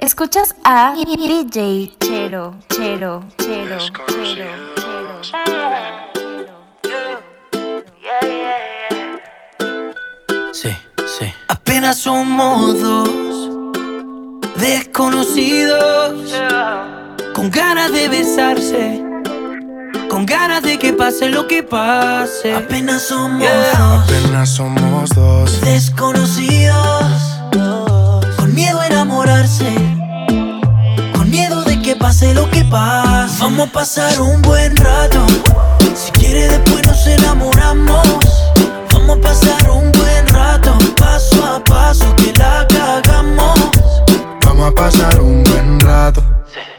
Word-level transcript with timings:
Escuchas 0.00 0.54
a 0.64 0.94
DJ 0.94 1.92
Chero, 2.00 2.54
Chero, 2.70 3.22
Chero, 3.36 3.76
Chero, 3.76 3.76
Sí, 10.54 10.70
sí. 11.18 11.26
Apenas 11.48 11.98
somos 11.98 12.80
dos 12.80 13.10
desconocidos 14.56 16.34
con 17.34 17.50
ganas 17.50 17.92
de 17.92 18.08
besarse. 18.08 19.04
Con 20.08 20.24
ganas 20.24 20.62
de 20.62 20.78
que 20.78 20.94
pase 20.94 21.28
lo 21.28 21.46
que 21.46 21.62
pase. 21.62 22.54
Apenas 22.54 23.02
somos 23.02 23.42
dos. 23.42 24.08
Apenas 24.08 24.48
somos 24.48 25.10
dos. 25.10 25.60
Desconocidos. 25.60 27.12
Con 28.36 28.54
miedo 28.54 28.80
a 28.80 28.86
enamorarse. 28.86 29.89
Pase 32.20 32.34
lo 32.34 32.50
que 32.50 32.64
pase. 32.64 33.40
Vamos 33.40 33.68
a 33.68 33.72
pasar 33.72 34.20
un 34.20 34.42
buen 34.42 34.76
rato. 34.76 35.26
Si 35.94 36.12
quiere, 36.12 36.48
después 36.48 36.86
nos 36.86 37.06
enamoramos. 37.06 38.06
Vamos 38.92 39.18
a 39.18 39.20
pasar 39.20 39.70
un 39.70 39.90
buen 39.92 40.26
rato. 40.26 40.76
Paso 40.98 41.42
a 41.46 41.64
paso 41.64 42.14
que 42.16 42.32
la 42.34 42.66
cagamos. 42.68 43.58
Vamos 44.44 44.68
a 44.68 44.74
pasar 44.74 45.20
un 45.20 45.42
buen 45.44 45.80
rato. 45.80 46.22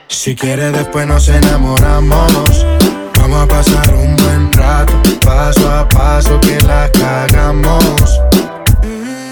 Si 0.08 0.36
quiere, 0.36 0.72
después 0.72 1.08
nos 1.08 1.28
enamoramos. 1.28 2.66
Vamos 3.16 3.44
a 3.44 3.48
pasar 3.48 3.96
un 3.96 4.16
buen 4.18 4.52
rato, 4.54 4.94
paso 5.24 5.72
a 5.72 5.88
paso 5.88 6.40
que 6.42 6.60
la 6.62 6.92
cagamos. 6.92 8.20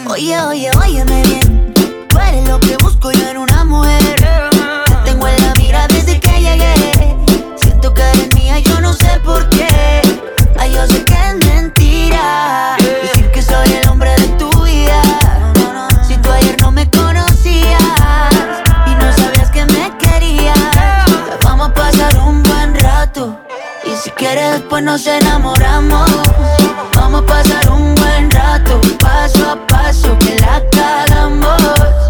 Oye, 0.07 0.39
oye, 0.41 0.71
óyeme 0.79 1.21
bien. 1.23 1.73
Tú 2.07 2.17
eres 2.17 2.47
lo 2.47 2.59
que 2.59 2.77
busco 2.77 3.11
yo 3.11 3.29
en 3.29 3.37
una 3.37 3.63
mujer. 3.65 4.18
No 8.89 8.95
sé 8.95 9.19
por 9.23 9.47
qué. 9.49 10.01
Ay, 10.57 10.73
yo 10.73 10.85
sé 10.87 11.03
que 11.05 11.13
es 11.13 11.35
mentira. 11.45 12.75
Decir 12.79 13.29
que 13.31 13.41
soy 13.41 13.71
el 13.73 13.87
hombre 13.87 14.09
de 14.15 14.27
tu 14.29 14.49
vida. 14.63 15.01
Si 16.07 16.17
tú 16.17 16.31
ayer 16.31 16.59
no 16.59 16.71
me 16.71 16.89
conocías 16.89 17.83
y 18.87 18.91
no 18.95 19.13
sabías 19.13 19.51
que 19.51 19.63
me 19.65 19.95
querías, 19.97 20.57
vamos 21.43 21.69
a 21.69 21.73
pasar 21.73 22.17
un 22.17 22.41
buen 22.41 22.73
rato. 22.79 23.39
Y 23.85 23.95
si 23.95 24.09
quieres, 24.11 24.53
después 24.53 24.83
nos 24.83 25.05
enamoramos. 25.05 26.09
Vamos 26.95 27.21
a 27.21 27.25
pasar 27.25 27.69
un 27.69 27.93
buen 27.93 28.31
rato, 28.31 28.81
paso 28.99 29.51
a 29.51 29.67
paso, 29.67 30.17
que 30.17 30.35
la 30.39 30.63
cagamos. 30.71 32.08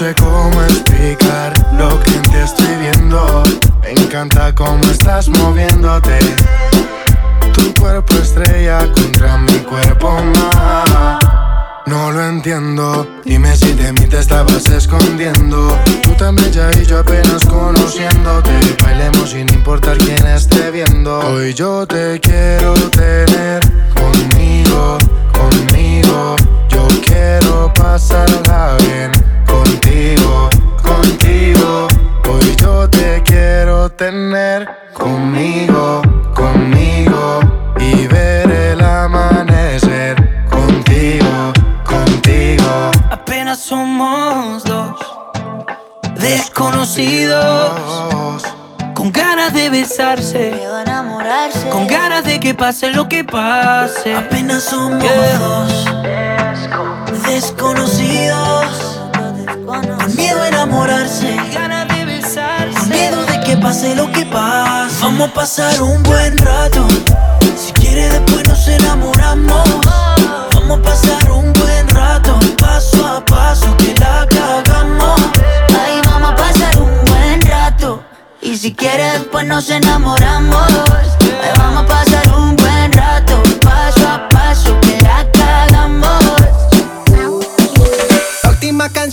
Sé 0.00 0.14
cómo 0.14 0.62
explicar 0.62 1.52
lo 1.76 2.00
que 2.00 2.12
ti 2.12 2.36
estoy 2.42 2.74
viendo. 2.76 3.42
Me 3.82 3.90
encanta 3.90 4.54
cómo 4.54 4.82
estás 4.84 5.28
moviéndote. 5.28 6.18
Tu 7.52 7.74
cuerpo 7.74 8.14
estrella 8.14 8.78
contra 8.92 9.36
mi 9.36 9.58
cuerpo 9.58 10.10
más. 10.34 11.18
No 11.84 12.12
lo 12.12 12.24
entiendo, 12.24 13.06
dime 13.26 13.54
si 13.54 13.72
de 13.74 13.92
mí 13.92 14.06
te 14.06 14.20
estabas 14.20 14.66
escondiendo. 14.70 15.76
Tú 16.02 16.14
tan 16.14 16.34
bella 16.34 16.70
y 16.80 16.86
yo 16.86 17.00
apenas 17.00 17.44
conociéndote. 17.44 18.52
Bailemos 18.82 19.28
sin 19.28 19.52
importar 19.52 19.98
quién 19.98 20.26
esté 20.28 20.70
viendo. 20.70 21.18
Hoy 21.18 21.52
yo 21.52 21.86
te 21.86 22.18
quiero 22.20 22.72
tener 22.88 23.60
conmigo, 23.92 24.96
conmigo. 25.36 26.36
Yo 26.70 26.88
quiero 27.04 27.70
pasarla 27.74 28.76
bien 28.78 29.30
contigo, 29.70 30.50
contigo. 30.82 31.88
Hoy 32.28 32.56
yo 32.56 32.88
te 32.90 33.22
quiero 33.22 33.88
tener 33.90 34.68
conmigo, 34.92 36.02
conmigo. 36.34 37.40
Y 37.78 38.06
ver 38.08 38.50
el 38.50 38.80
amanecer 38.80 40.16
contigo, 40.48 41.52
contigo. 41.84 42.90
Apenas 43.10 43.60
somos 43.60 44.64
dos 44.64 44.98
desconocidos 46.16 47.80
Dos. 48.10 48.42
con 48.94 49.12
ganas 49.12 49.52
de 49.54 49.70
besarse. 49.70 50.52
Miedo 50.56 50.76
a 50.76 50.82
enamorarse. 50.82 51.68
Con 51.70 51.86
ganas 51.86 52.24
de 52.24 52.40
que 52.40 52.54
pase 52.54 52.90
lo 52.90 53.08
que 53.08 53.24
pase. 53.24 54.14
Apenas 54.14 54.64
somos 54.64 55.02
dos 55.38 55.84
desconocidos. 57.26 58.89
Con 59.70 60.16
miedo 60.16 60.42
a 60.42 60.48
enamorarse. 60.48 61.36
Ganas 61.54 61.86
de 61.86 62.04
besarse. 62.04 62.76
Con 62.76 62.88
miedo 62.88 63.24
de 63.24 63.40
que 63.40 63.56
pase 63.56 63.94
lo 63.94 64.10
que 64.10 64.26
pase. 64.26 64.96
Vamos 65.00 65.28
a 65.28 65.32
pasar 65.32 65.80
un 65.80 66.02
buen 66.02 66.36
rato. 66.38 66.88
Si 67.56 67.72
quiere, 67.74 68.08
después 68.08 68.48
nos 68.48 68.66
enamoramos. 68.66 69.68
Vamos 70.54 70.80
a 70.80 70.82
pasar 70.82 71.30
un 71.30 71.52
buen 71.52 71.86
rato. 71.86 72.36
Paso 72.58 73.06
a 73.06 73.24
paso 73.24 73.76
que 73.76 73.94
la 73.94 74.26
cagamos. 74.28 75.20
Ay, 75.80 76.00
vamos 76.04 76.32
a 76.32 76.34
pasar 76.34 76.76
un 76.82 77.04
buen 77.04 77.40
rato. 77.42 78.02
Y 78.42 78.56
si 78.56 78.74
quieres, 78.74 79.20
después 79.20 79.46
nos 79.46 79.70
enamoramos. 79.70 80.66
Ay, 80.66 81.50
vamos 81.58 81.84
a 81.84 81.86
pasar 81.86 82.29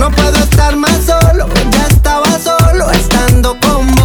No 0.00 0.10
puedo 0.12 0.38
estar 0.38 0.74
más 0.76 1.04
solo, 1.04 1.46
ya 1.70 1.86
estaba 1.88 2.38
solo 2.38 2.90
estando 2.90 3.54
con 3.60 3.99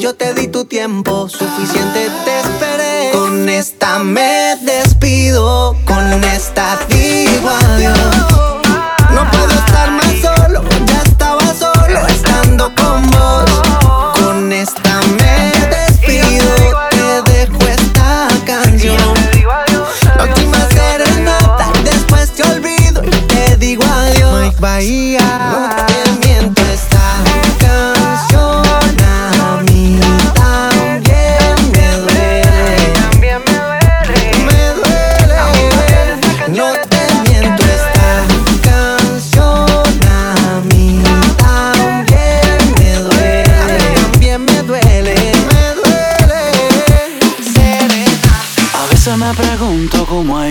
yo 0.00 0.14
te 0.14 0.32
di 0.34 0.46
tu 0.48 0.64
tiempo, 0.64 1.28
suficiente 1.28 2.08
te 2.24 2.40
esperé. 2.40 3.10
Con 3.12 3.48
esta 3.48 3.98
me 3.98 4.56
despido, 4.62 5.76
con 5.84 6.24
esta 6.24 6.78
digo 6.88 7.48
adiós. 7.48 7.98
No 9.12 9.28
puedo 9.30 9.50
estar 9.50 9.90
más 9.90 10.12
solo, 10.22 10.62
ya 10.86 11.02
estaba 11.02 11.54
solo 11.54 12.06
estando 12.06 12.72
con 12.76 13.10
vos. 13.10 13.50
Con 14.20 14.52
esta 14.52 15.00
me 15.18 15.52
despido, 15.68 16.54
te 16.90 17.32
dejo 17.32 17.58
esta 17.66 18.28
canción. 18.46 19.14
La 20.16 20.24
última 20.24 20.68
serenata, 20.68 21.72
después 21.82 22.30
te 22.32 22.42
olvido 22.44 23.02
y 23.04 23.10
te 23.26 23.56
digo 23.56 23.82
adiós. 23.84 24.42
Mike 24.42 24.60
Bahía, 24.60 25.17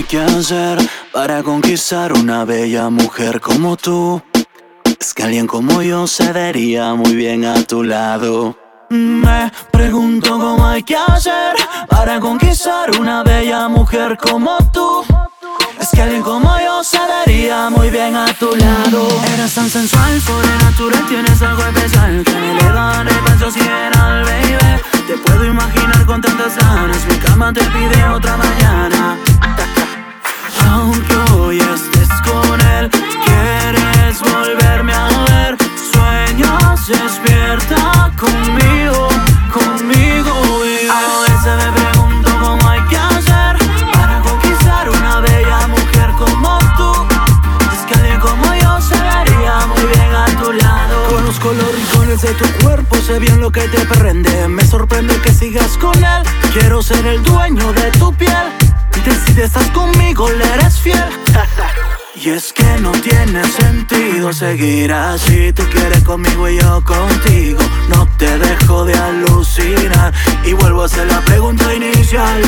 que 0.07 0.21
hacer 0.21 0.77
para 1.11 1.43
conquistar 1.43 2.13
una 2.13 2.45
bella 2.45 2.89
mujer 2.89 3.41
como 3.41 3.75
tú? 3.75 4.21
Es 4.99 5.13
que 5.13 5.23
alguien 5.23 5.47
como 5.47 5.81
yo 5.81 6.07
se 6.07 6.31
vería 6.31 6.93
muy 6.93 7.13
bien 7.13 7.43
a 7.43 7.61
tu 7.63 7.83
lado. 7.83 8.57
Me 8.89 9.51
pregunto 9.71 10.39
cómo 10.39 10.65
hay 10.65 10.83
que 10.83 10.95
hacer 10.95 11.55
para 11.89 12.21
conquistar 12.21 12.97
una 12.97 13.23
bella 13.23 13.67
mujer 13.67 14.17
como 14.17 14.57
tú. 14.71 15.03
Es 15.79 15.89
que 15.89 16.01
alguien 16.01 16.21
como 16.21 16.57
yo 16.57 16.83
se 16.83 16.99
daría 16.99 17.69
muy 17.69 17.89
bien 17.89 18.15
a 18.15 18.27
tu 18.33 18.55
lado. 18.55 19.07
Eres 19.33 19.53
tan 19.53 19.69
sensual, 19.69 20.21
natural, 20.61 21.05
tienes 21.09 21.41
algo 21.41 21.63
especial 21.63 22.23
que 22.23 22.31
me 22.33 22.51
eleva 22.51 23.01
el 23.01 23.19
paso 23.25 23.51
sideral, 23.51 24.23
baby. 24.23 24.81
Te 25.05 25.17
puedo 25.17 25.43
imaginar 25.43 26.05
con 26.05 26.21
tantas 26.21 26.55
ganas, 26.55 27.05
mi 27.07 27.15
cama 27.17 27.51
te 27.51 27.61
pide 27.61 28.03
otra 28.05 28.37
mañana. 28.37 29.17
Hoy 30.87 31.57
estés 31.57 32.07
con 32.23 32.61
él, 32.61 32.89
quieres 33.25 34.21
volverme 34.21 34.93
a 34.93 35.07
ver. 35.27 35.57
Sueños, 35.91 36.87
despierta 36.87 38.09
conmigo, 38.17 39.09
conmigo. 39.51 40.33
Y 40.65 40.87
a 40.87 41.23
veces 41.27 41.65
me 41.65 41.71
pregunto 41.73 42.29
cómo 42.39 42.69
hay 42.69 42.79
que 42.83 42.95
hacer 42.95 43.57
para 43.91 44.21
conquistar 44.21 44.89
una 44.89 45.19
bella 45.19 45.67
mujer 45.67 46.09
como 46.17 46.57
tú. 46.77 46.93
Es 47.73 47.85
que 47.85 47.93
alguien 47.95 48.19
como 48.21 48.53
yo 48.53 48.79
se 48.79 48.95
vería 48.95 49.65
muy 49.65 49.83
bien 49.93 50.15
a 50.15 50.25
tu 50.41 50.53
lado. 50.53 51.07
Conozco 51.09 51.51
los 51.51 51.75
rincones 51.75 52.21
de 52.21 52.33
tu 52.33 52.45
cuerpo, 52.63 52.95
sé 52.95 53.19
bien 53.19 53.41
lo 53.41 53.51
que 53.51 53.67
te 53.67 53.79
prende. 53.97 54.47
Me 54.47 54.65
sorprende 54.65 55.19
que 55.19 55.33
sigas 55.33 55.77
con 55.79 56.01
él. 56.01 56.23
Quiero 56.53 56.81
ser 56.81 57.05
el 57.05 57.21
dueño 57.23 57.73
de 57.73 57.91
tu 57.91 58.13
piel. 58.13 58.66
Si 59.11 59.41
estás 59.41 59.69
conmigo, 59.71 60.29
le 60.29 60.45
eres 60.53 60.79
fiel. 60.79 60.97
Y 62.19 62.31
es 62.31 62.51
que 62.51 62.65
no 62.81 62.91
tiene 62.93 63.43
sentido 63.43 64.33
seguir 64.33 64.91
así. 64.91 65.53
Tú 65.53 65.61
quieres 65.71 66.03
conmigo 66.03 66.49
y 66.49 66.59
yo 66.59 66.83
contigo. 66.83 67.59
No 67.89 68.07
te 68.17 68.39
dejo 68.39 68.85
de 68.85 68.95
alucinar. 68.95 70.11
Y 70.43 70.53
vuelvo 70.53 70.81
a 70.81 70.85
hacer 70.85 71.05
la 71.05 71.21
pregunta 71.21 71.71
inicial. 71.75 72.41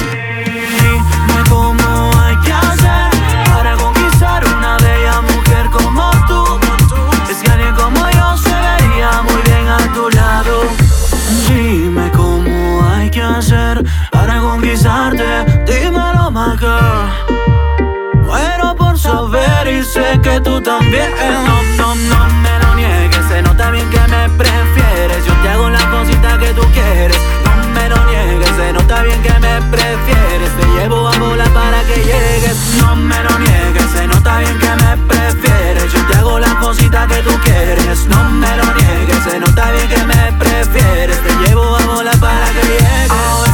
Saber 19.09 19.67
y 19.67 19.83
sé 19.83 20.19
que 20.21 20.39
tú 20.41 20.61
también. 20.61 21.09
No, 21.47 21.55
no, 21.79 21.95
no 21.95 22.21
me 22.43 22.53
lo 22.63 22.75
niegues. 22.75 23.25
Se 23.27 23.41
nota 23.41 23.71
bien 23.71 23.89
que 23.89 24.01
me 24.13 24.23
prefieres. 24.41 25.25
Yo 25.25 25.33
te 25.41 25.49
hago 25.49 25.69
la 25.69 25.83
cosita 25.89 26.37
que 26.37 26.49
tú 26.53 26.63
quieres. 26.77 27.19
No 27.45 27.53
me 27.75 27.89
lo 27.89 27.99
niegues. 28.11 28.51
Se 28.59 28.73
nota 28.73 29.03
bien 29.03 29.21
que 29.21 29.35
me 29.45 29.55
prefieres. 29.73 30.51
Te 30.57 30.65
llevo 30.75 31.07
a 31.07 31.17
volar 31.17 31.49
para 31.49 31.79
que 31.87 31.97
llegues. 32.09 32.57
No 32.77 32.95
me 32.95 33.19
lo 33.25 33.33
niegues. 33.39 33.87
Se 33.95 34.07
nota 34.07 34.39
bien 34.39 34.57
que 34.63 34.73
me 34.83 34.91
prefieres. 35.11 35.93
Yo 35.93 36.01
te 36.07 36.17
hago 36.17 36.39
la 36.39 36.53
cosita 36.59 37.07
que 37.07 37.19
tú 37.27 37.33
quieres. 37.43 38.05
No 38.05 38.21
me 38.41 38.51
lo 38.57 38.67
niegues. 38.79 39.19
Se 39.27 39.39
nota 39.39 39.71
bien 39.71 39.87
que 39.93 40.03
me 40.11 40.23
prefieres. 40.43 41.17
Te 41.25 41.33
llevo 41.43 41.77
a 41.77 41.83
volar 41.85 42.17
para 42.19 42.47
que 42.55 42.61
llegues. 42.73 43.48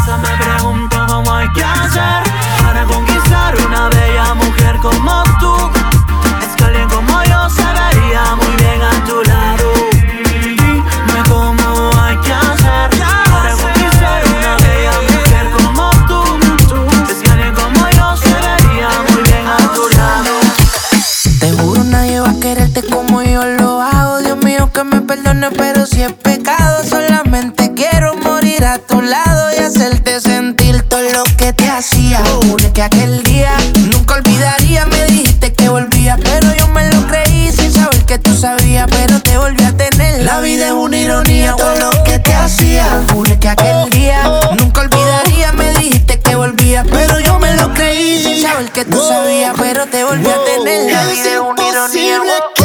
Aquel 32.86 33.24
día 33.24 33.52
nunca 33.92 34.16
olvidaría. 34.16 34.86
Me 34.86 35.06
dijiste 35.06 35.54
que 35.54 35.70
volvía, 35.70 36.18
pero 36.22 36.56
yo 36.56 36.68
me 36.70 36.88
lo 36.92 37.08
creí 37.08 37.52
sin 37.52 37.72
saber 37.72 38.06
que 38.06 38.20
tú 38.20 38.36
sabías, 38.36 38.88
pero 38.90 39.20
te 39.22 39.38
volví 39.38 39.64
a 39.64 39.76
tener. 39.76 40.24
La 40.24 40.40
vida 40.40 40.68
es 40.68 40.74
una 40.74 40.98
ironía, 40.98 41.56
todo 41.56 41.76
lo 41.76 42.04
que 42.04 42.20
te 42.20 42.34
hacía. 42.34 42.86
Jure 43.12 43.40
que 43.40 43.50
aquel 43.50 43.90
día 43.90 44.24
nunca 44.60 44.82
olvidaría. 44.82 45.52
Me 45.54 45.72
dijiste 45.80 46.20
que 46.20 46.36
volvía, 46.36 46.84
pero 46.90 47.20
yo 47.20 47.40
me 47.40 47.56
lo 47.56 47.74
creí 47.74 48.24
sin 48.24 48.42
saber 48.42 48.72
que 48.72 48.86
tú 48.86 49.02
sabías, 49.08 49.54
pero 49.58 49.86
te 49.88 50.04
volví 50.04 50.28
a 50.28 50.38
tener. 50.46 50.94
La 50.94 51.06
vida 51.06 51.34
es 51.34 51.40
una 51.40 51.68
ironía. 51.68 52.65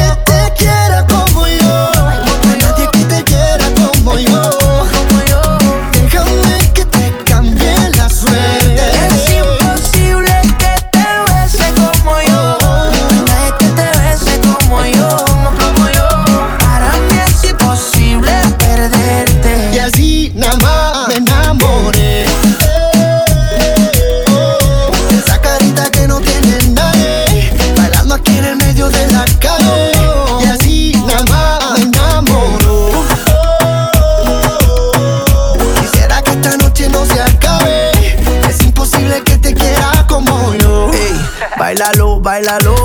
Bailalo. 42.50 42.79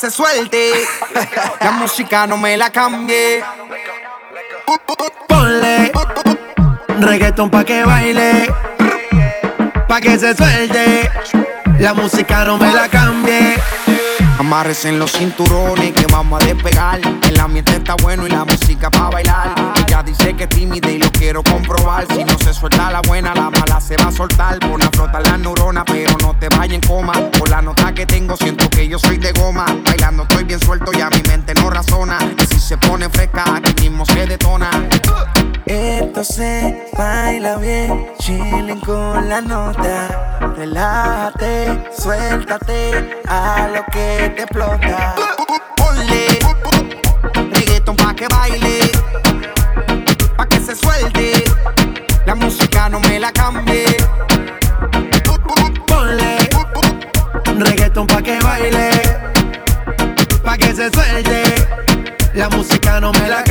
Se 0.00 0.10
suelte. 0.10 0.72
La 1.60 1.72
música 1.72 2.26
no 2.26 2.38
me 2.38 2.56
la 2.56 2.70
cambie. 2.70 3.44
Ponle 5.28 5.92
reggaeton 7.00 7.50
pa' 7.50 7.64
que 7.64 7.84
baile, 7.84 8.48
pa' 9.86 10.00
que 10.00 10.18
se 10.18 10.34
suelte. 10.34 11.10
La 11.78 11.92
música 11.92 12.44
no 12.46 12.56
me 12.56 12.72
la 12.72 12.88
cambie. 12.88 13.49
Amarres 14.40 14.86
en 14.86 14.98
los 14.98 15.12
cinturones 15.12 15.92
que 15.92 16.06
vamos 16.10 16.42
a 16.42 16.46
despegar. 16.46 16.98
El 17.28 17.38
ambiente 17.38 17.76
está 17.76 17.94
bueno 17.96 18.26
y 18.26 18.30
la 18.30 18.46
música 18.46 18.90
para 18.90 19.10
bailar. 19.10 19.74
Ella 19.86 20.02
dice 20.02 20.34
que 20.34 20.44
es 20.44 20.48
tímida 20.48 20.90
y 20.90 20.96
lo 20.96 21.12
quiero 21.12 21.42
comprobar. 21.42 22.06
Si 22.10 22.24
no 22.24 22.38
se 22.38 22.54
suelta 22.54 22.90
la 22.90 23.02
buena, 23.02 23.34
la 23.34 23.50
mala 23.50 23.78
se 23.82 23.98
va 23.98 24.08
a 24.08 24.10
soltar. 24.12 24.58
Pon 24.60 24.80
a 24.80 24.88
flotar 24.92 25.26
la 25.26 25.36
neurona, 25.36 25.84
pero 25.84 26.16
no 26.22 26.34
te 26.40 26.48
vayas 26.48 26.76
en 26.76 26.80
coma. 26.80 27.12
Por 27.38 27.50
la 27.50 27.60
nota 27.60 27.92
que 27.92 28.06
tengo, 28.06 28.34
siento 28.34 28.70
que 28.70 28.88
yo 28.88 28.98
soy 28.98 29.18
de 29.18 29.30
goma. 29.32 29.66
Bailando 29.84 30.22
estoy 30.22 30.44
bien 30.44 30.58
suelto, 30.58 30.90
ya 30.92 31.10
mi 31.10 31.20
mente 31.28 31.52
no 31.52 31.68
razona. 31.68 32.16
Y 32.42 32.46
si 32.46 32.58
se 32.60 32.78
pone 32.78 33.10
fresca, 33.10 33.44
aquí 33.62 33.90
mismo 33.90 34.06
se 34.06 34.26
detona. 34.26 34.70
Esto 35.70 36.24
se 36.24 36.90
baila 36.98 37.54
bien, 37.58 38.10
chilling 38.18 38.80
con 38.80 39.28
la 39.28 39.40
nota. 39.40 40.40
Relájate, 40.56 41.84
suéltate 41.96 43.20
a 43.28 43.68
lo 43.72 43.84
que 43.92 44.32
te 44.34 44.42
explota. 44.42 45.14
Ponle 45.76 46.26
reggaeton 47.52 47.94
pa' 47.94 48.14
que 48.14 48.26
baile, 48.26 48.90
pa' 50.36 50.46
que 50.46 50.58
se 50.58 50.74
suelte. 50.74 51.44
La 52.26 52.34
música 52.34 52.88
no 52.88 52.98
me 52.98 53.20
la 53.20 53.30
cambie. 53.30 53.84
Ponle 55.86 56.36
reggaeton 57.46 58.08
pa' 58.08 58.22
que 58.22 58.40
baile, 58.40 58.90
pa' 60.42 60.58
que 60.58 60.74
se 60.74 60.90
suelte. 60.90 61.42
La 62.34 62.48
música 62.48 63.00
no 63.00 63.12
me 63.12 63.28
la 63.28 63.44
cambie. 63.44 63.49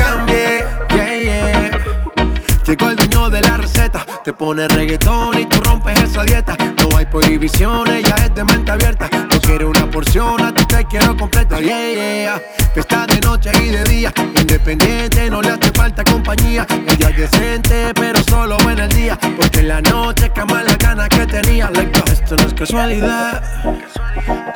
Te 4.24 4.32
pone 4.32 4.68
reggaetón 4.68 5.38
y 5.38 5.46
tú 5.46 5.60
rompes 5.62 6.00
esa 6.02 6.24
dieta. 6.24 6.56
No 6.56 6.96
hay 6.96 7.06
prohibiciones, 7.06 8.02
ya 8.02 8.14
es 8.16 8.34
de 8.34 8.44
mente 8.44 8.70
abierta. 8.70 9.08
No 9.12 9.40
quiero 9.40 9.70
una 9.70 9.90
porción, 9.90 10.40
a 10.42 10.52
ti 10.52 10.64
te 10.66 10.84
quiero 10.84 11.16
completa. 11.16 11.58
Yeah, 11.60 11.92
yeah. 11.92 12.42
Está 12.74 13.06
de 13.06 13.20
noche 13.20 13.50
y 13.62 13.68
de 13.68 13.84
día, 13.84 14.12
independiente, 14.38 15.30
no 15.30 15.40
le 15.40 15.50
hace 15.50 15.70
falta 15.72 16.04
compañía. 16.04 16.66
Ella 16.86 17.10
es 17.10 17.16
decente, 17.16 17.92
pero 17.94 18.22
solo 18.24 18.58
en 18.70 18.78
el 18.78 18.88
día. 18.90 19.18
Porque 19.36 19.60
en 19.60 19.68
la 19.68 19.80
noche 19.80 20.30
cama 20.30 20.62
la 20.62 20.76
gana 20.76 21.08
que 21.08 21.26
tenía. 21.26 21.70
Esto 22.12 22.36
no 22.36 22.42
es 22.42 22.54
casualidad. 22.54 23.42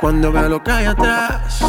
Cuando 0.01 0.33
veo 0.33 0.49
lo 0.49 0.63
que 0.63 0.71
hay 0.71 0.87
atrás. 0.87 1.61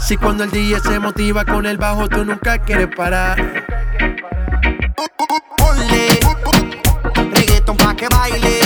Si 0.00 0.16
cuando 0.16 0.44
el 0.44 0.50
DJ 0.50 0.80
se 0.80 0.98
motiva 0.98 1.44
con 1.44 1.66
el 1.66 1.76
bajo, 1.76 2.08
tú 2.08 2.24
nunca 2.24 2.58
quieres 2.58 2.88
parar. 2.94 3.36
Pa' 4.96 6.67
que 7.98 8.08
baile, 8.08 8.60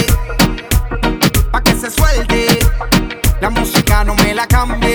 pa' 1.51 1.63
que 1.63 1.75
se 1.75 1.91
suelte. 1.91 2.47
La 3.41 3.49
música 3.49 4.05
no 4.05 4.15
me 4.15 4.35
la 4.35 4.47
cambie. 4.47 4.92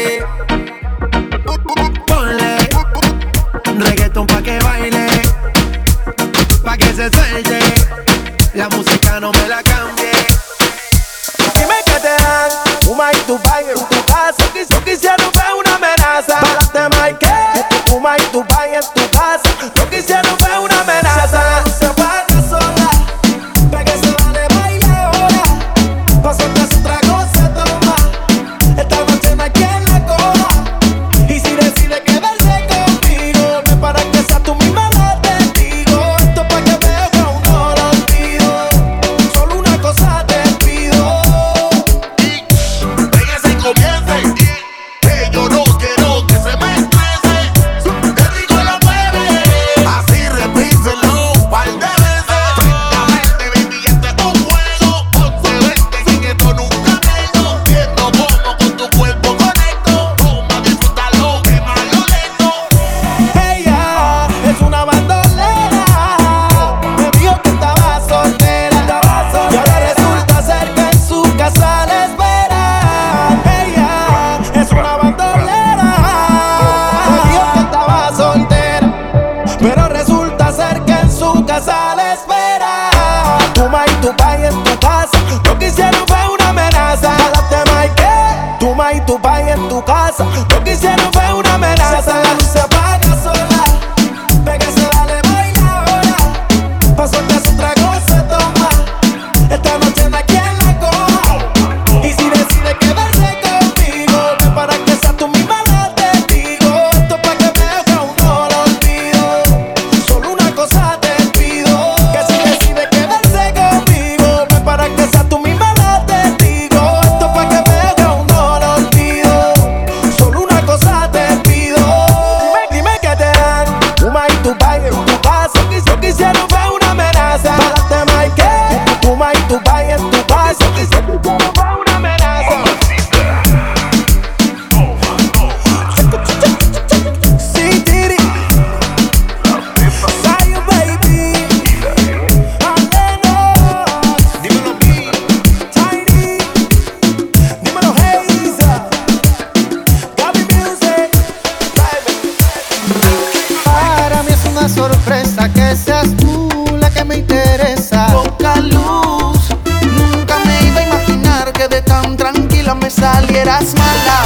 seas 155.77 156.15
tú 156.17 156.49
la 156.79 156.89
que 156.89 157.03
me 157.03 157.17
interesa. 157.17 158.07
Poca 158.07 158.57
luz, 158.57 159.39
nunca 159.81 160.39
me 160.45 160.67
iba 160.67 160.79
a 160.79 160.83
imaginar 160.83 161.53
que 161.53 161.67
de 161.67 161.81
tan 161.81 162.17
tranquila 162.17 162.75
me 162.75 162.89
salieras 162.89 163.73
mala. 163.75 164.19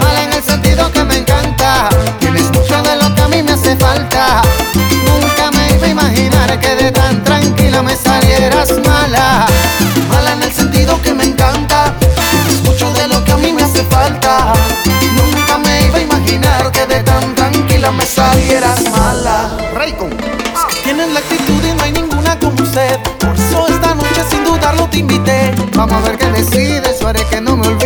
Mala 0.00 0.24
en 0.24 0.32
el 0.34 0.42
sentido 0.42 0.90
que 0.92 1.04
me 1.04 1.16
encanta, 1.18 1.88
tienes 2.20 2.50
mucho 2.52 2.82
de 2.82 2.96
lo 2.96 3.14
que 3.14 3.22
a 3.22 3.28
mí 3.28 3.42
me 3.42 3.52
hace 3.52 3.76
falta. 3.76 4.42
Nunca 5.06 5.50
me 5.56 5.74
iba 5.76 5.86
a 5.86 5.90
imaginar 5.90 6.60
que 6.60 6.76
de 6.76 6.90
tan 6.92 7.24
tranquila 7.24 7.82
me 7.82 7.96
salieras 7.96 8.70
mala. 8.86 9.46
Mala 10.10 10.32
en 10.32 10.42
el 10.42 10.52
sentido 10.52 11.00
que 11.02 11.14
me 11.14 11.24
encanta, 11.24 11.94
tienes 12.30 12.62
mucho 12.64 12.92
de 12.92 13.08
lo 13.08 13.24
que 13.24 13.32
a 13.32 13.36
mí 13.36 13.52
me 13.52 13.62
hace 13.62 13.82
falta. 13.84 14.52
Nunca 15.14 15.58
me 15.58 15.86
iba 15.86 15.98
a 15.98 16.02
imaginar 16.02 16.70
que 16.70 16.86
de 16.86 17.02
tan 17.02 17.34
tranquila 17.34 17.90
me 17.92 18.04
salieras 18.04 18.85
Vamos 25.76 25.92
a 25.92 26.08
ver 26.08 26.16
qué 26.16 26.26
decides, 26.32 27.00
yo 27.00 27.08
haré 27.08 27.22
que 27.28 27.38
no 27.38 27.54
me 27.54 27.68
olvides. 27.68 27.85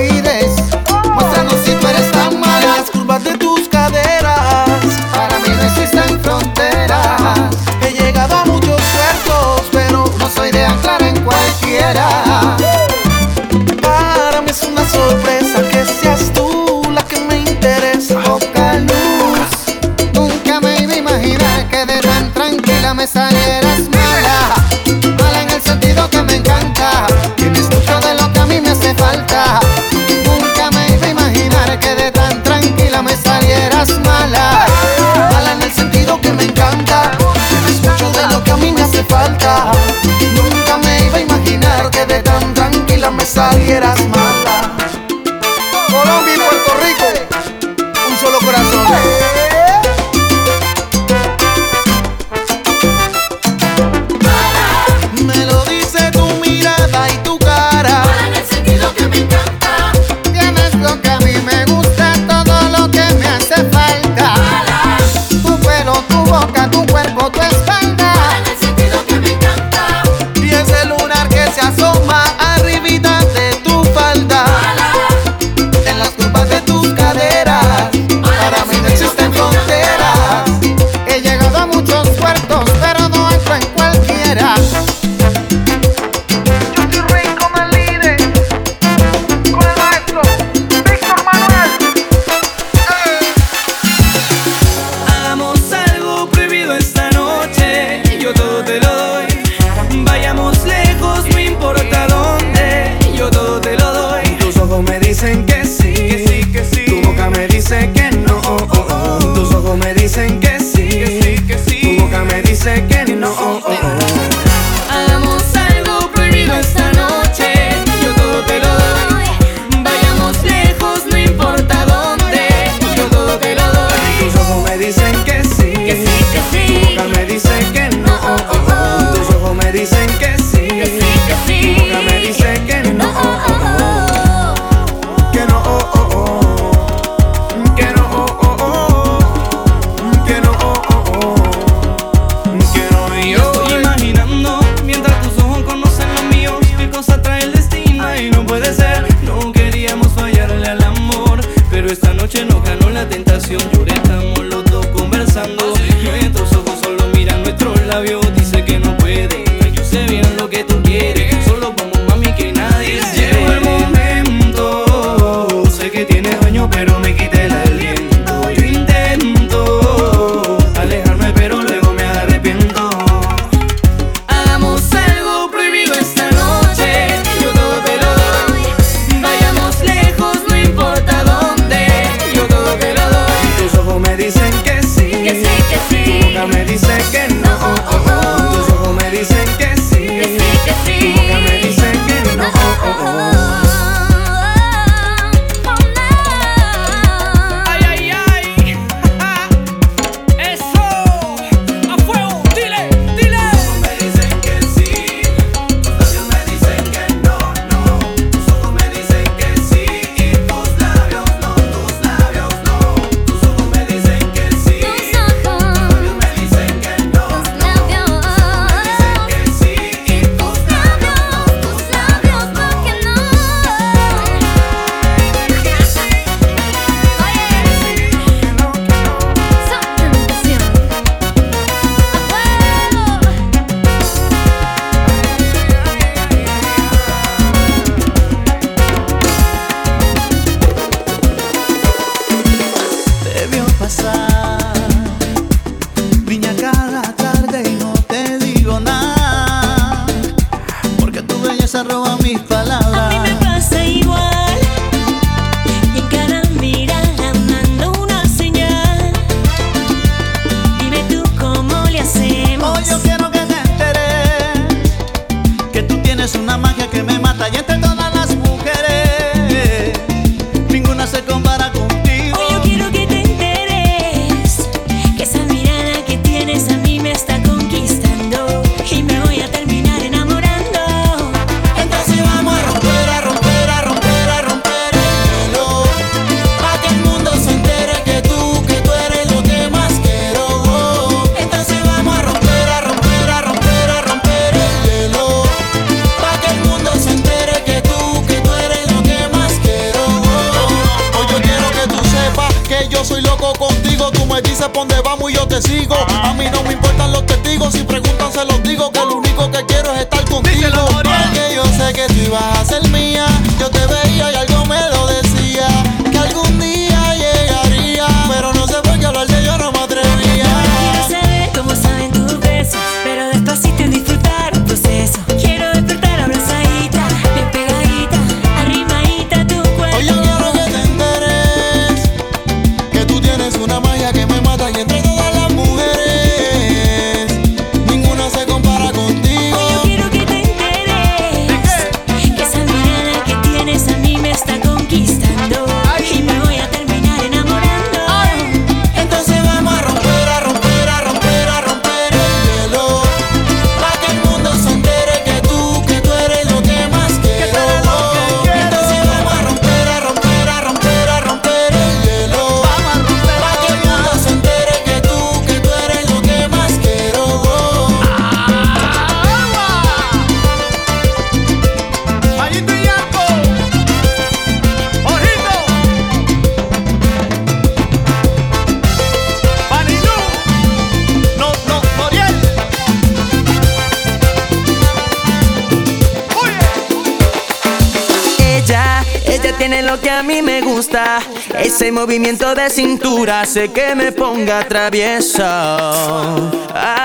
Movimiento 392.01 392.55
de 392.55 392.71
cintura 392.71 393.43
hace 393.43 393.71
que 393.71 393.95
me 393.95 394.11
ponga 394.11 394.67
travieso. 394.67 395.43
Ah, 395.45 397.00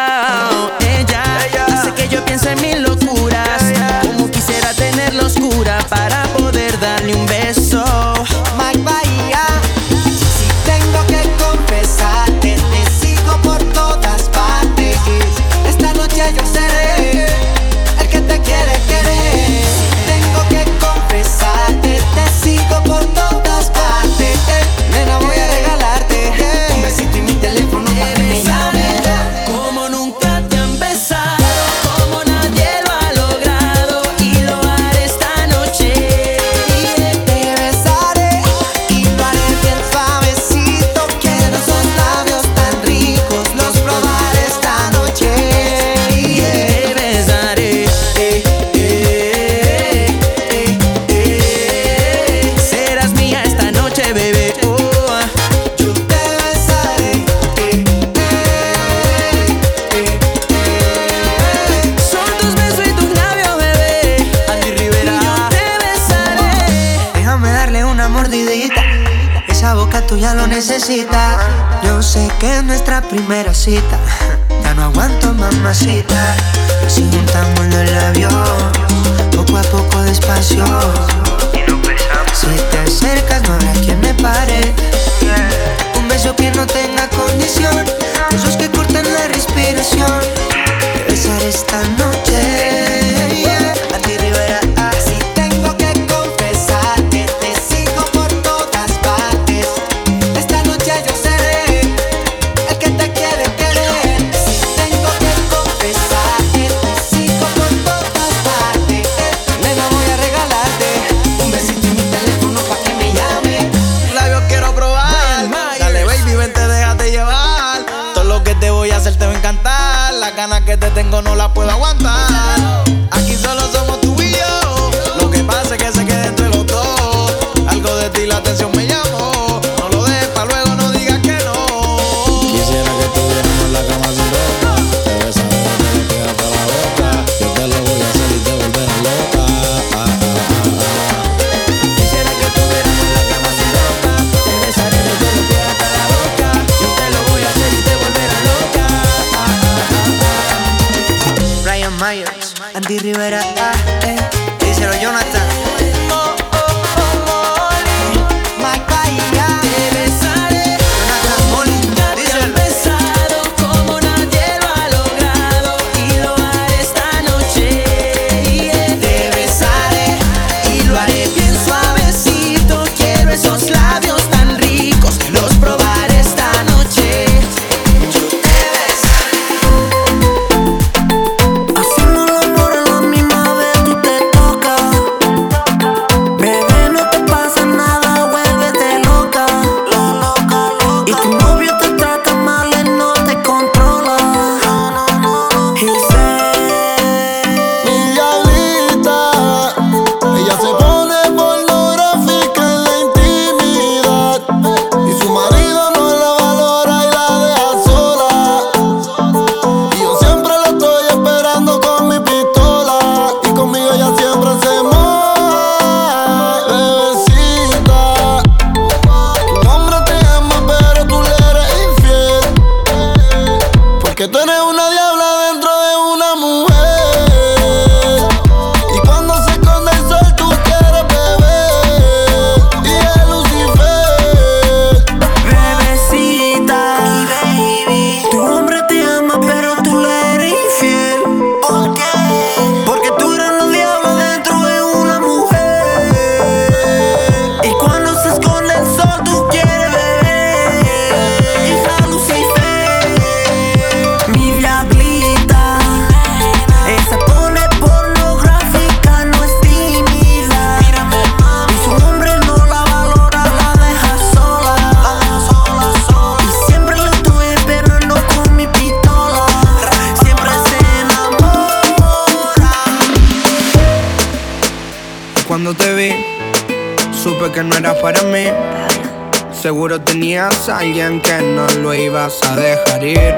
que 281.26 281.42
no 281.42 281.68
lo 281.82 281.94
ibas 281.94 282.40
a 282.44 282.56
dejar 282.56 283.04
ir. 283.04 283.36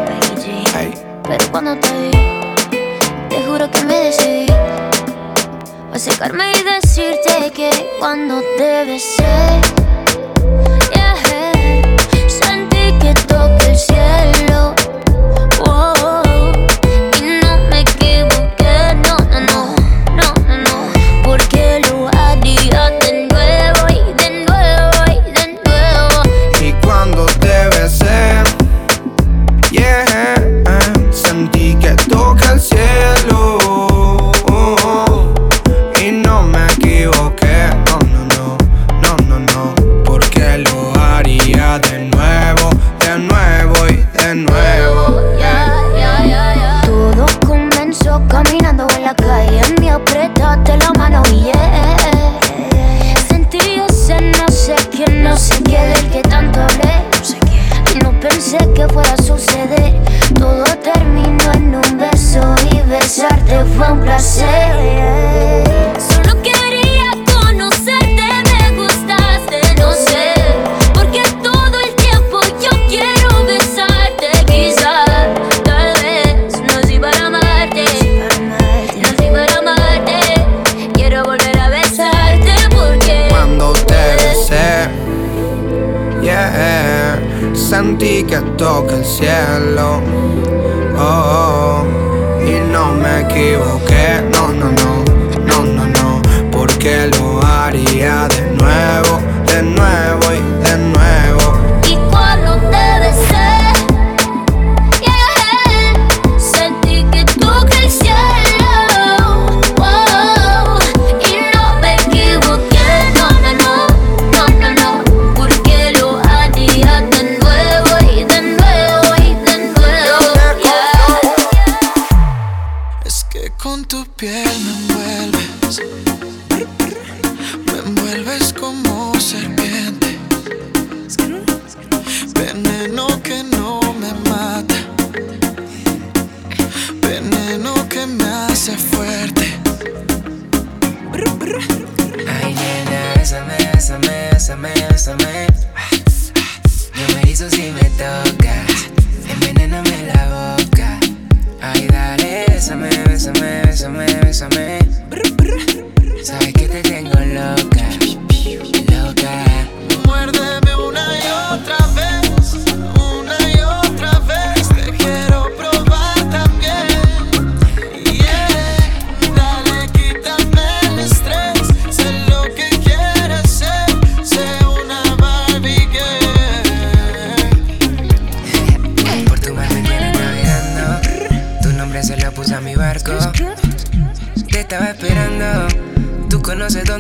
Ay. 0.76 0.93
Pero 1.23 1.52
cuando 1.52 1.76
te 1.78 1.89
vi, 2.02 2.12
te 3.30 3.41
juro 3.45 3.69
que 3.71 3.84
me 3.86 3.95
decidí 3.95 4.45
a 5.93 6.00
secarme 6.00 6.52
y 6.52 6.63
decirte 6.63 7.52
que 7.54 7.69
cuando 8.00 8.41
te 8.58 8.86
besé, 8.86 9.23
yeah, 10.93 11.15
sentí 12.28 12.93
que 13.00 13.13
toqué 13.28 13.71
el 13.71 13.78
cielo. 13.78 14.06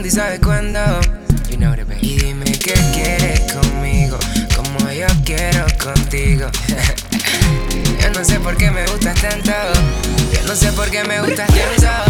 ti 0.07 0.11
sabes 0.11 0.39
cuándo. 0.39 0.79
Y 2.01 2.19
dime 2.19 2.45
qué 2.45 2.73
quieres 2.93 3.41
conmigo, 3.51 4.17
como 4.55 4.89
yo 4.91 5.07
quiero 5.25 5.65
contigo. 5.83 6.49
yo 8.01 8.09
no 8.11 8.23
sé 8.23 8.39
por 8.39 8.55
qué 8.55 8.71
me 8.71 8.85
gustas 8.85 9.19
tanto. 9.21 9.51
Yo 10.31 10.47
no 10.47 10.55
sé 10.55 10.71
por 10.71 10.89
qué 10.89 11.03
me 11.03 11.19
gustas 11.19 11.47
tanto. 11.47 12.06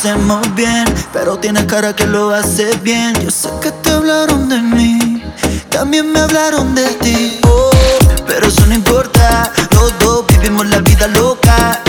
Conocemos 0.00 0.54
bien, 0.54 0.84
pero 1.12 1.38
tienes 1.38 1.64
cara 1.64 1.94
que 1.94 2.06
lo 2.06 2.30
haces 2.30 2.80
bien. 2.82 3.14
Yo 3.20 3.30
sé 3.30 3.48
que 3.60 3.72
te 3.72 3.90
hablaron 3.90 4.48
de 4.48 4.60
mí, 4.60 5.22
también 5.70 6.12
me 6.12 6.20
hablaron 6.20 6.72
de 6.74 6.86
ti. 7.02 7.40
Oh, 7.44 7.70
pero 8.26 8.46
eso 8.46 8.64
no 8.66 8.74
importa, 8.74 9.52
los 9.72 9.98
dos 9.98 10.24
vivimos 10.28 10.66
la 10.68 10.78
vida 10.78 11.08
loca. 11.08 11.82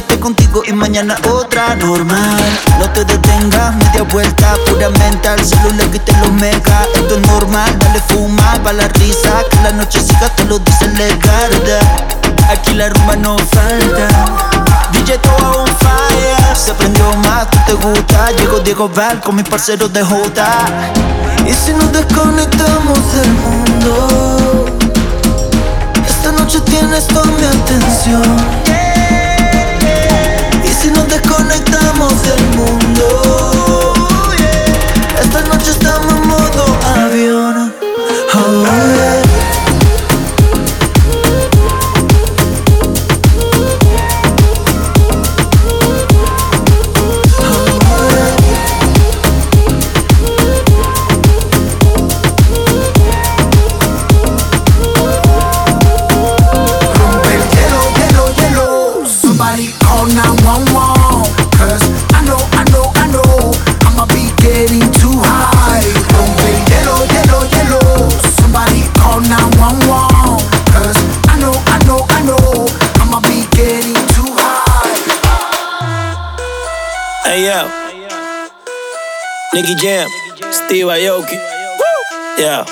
Estoy 0.00 0.18
contigo 0.18 0.62
y 0.66 0.72
mañana 0.72 1.16
otra. 1.30 1.76
Normal, 1.76 2.42
no 2.78 2.90
te 2.90 3.04
detengas, 3.04 3.74
media 3.76 4.02
vuelta, 4.02 4.54
pura 4.66 4.88
mental. 4.90 5.38
Solo 5.44 5.70
le 5.76 5.84
quité 5.90 6.12
los 6.20 6.32
megas. 6.32 6.86
Esto 6.94 7.16
es 7.16 7.26
normal, 7.26 7.78
dale 7.78 8.00
fuma 8.08 8.58
pa' 8.62 8.72
la 8.72 8.88
risa. 8.88 9.44
Que 9.50 9.56
la 9.62 9.72
noche 9.72 10.00
siga, 10.00 10.28
te 10.34 10.44
lo 10.44 10.58
dice 10.58 10.88
Legarda. 10.88 11.80
Aquí 12.50 12.74
la 12.74 12.88
rumba 12.88 13.16
no 13.16 13.36
falta. 13.38 14.08
DJ 14.92 15.18
todo 15.18 15.62
on 15.62 15.66
fire. 15.66 16.56
Se 16.56 16.74
prendió 16.74 17.14
más, 17.16 17.50
tú 17.50 17.58
te 17.66 17.72
gusta. 17.74 18.30
Llegó 18.32 18.58
Diego 18.60 18.88
Val 18.88 19.20
con 19.20 19.36
mis 19.36 19.48
parceros 19.48 19.92
de 19.92 20.02
Jota. 20.02 20.66
Y 21.46 21.52
si 21.52 21.72
nos 21.72 21.92
desconectamos 21.92 22.98
del 23.12 23.32
mundo, 23.44 24.66
esta 26.06 26.32
noche 26.32 26.60
tienes 26.60 27.06
toda 27.06 27.26
mi 27.26 27.44
atención. 27.44 28.59
Desconectamos 31.10 32.22
del 32.22 32.40
mundo, 32.56 33.94
esta 35.20 35.40
noche 35.42 35.70
estamos 35.72 36.12
en 36.14 36.28
modo 36.28 36.78
avión. 37.04 37.74
Oh, 38.32 38.64
yeah. 38.94 39.29
Nicky 79.52 79.74
Jam, 79.74 80.08
Steve 80.52 80.88
Aoki. 80.88 81.36
Yeah, 82.38 82.64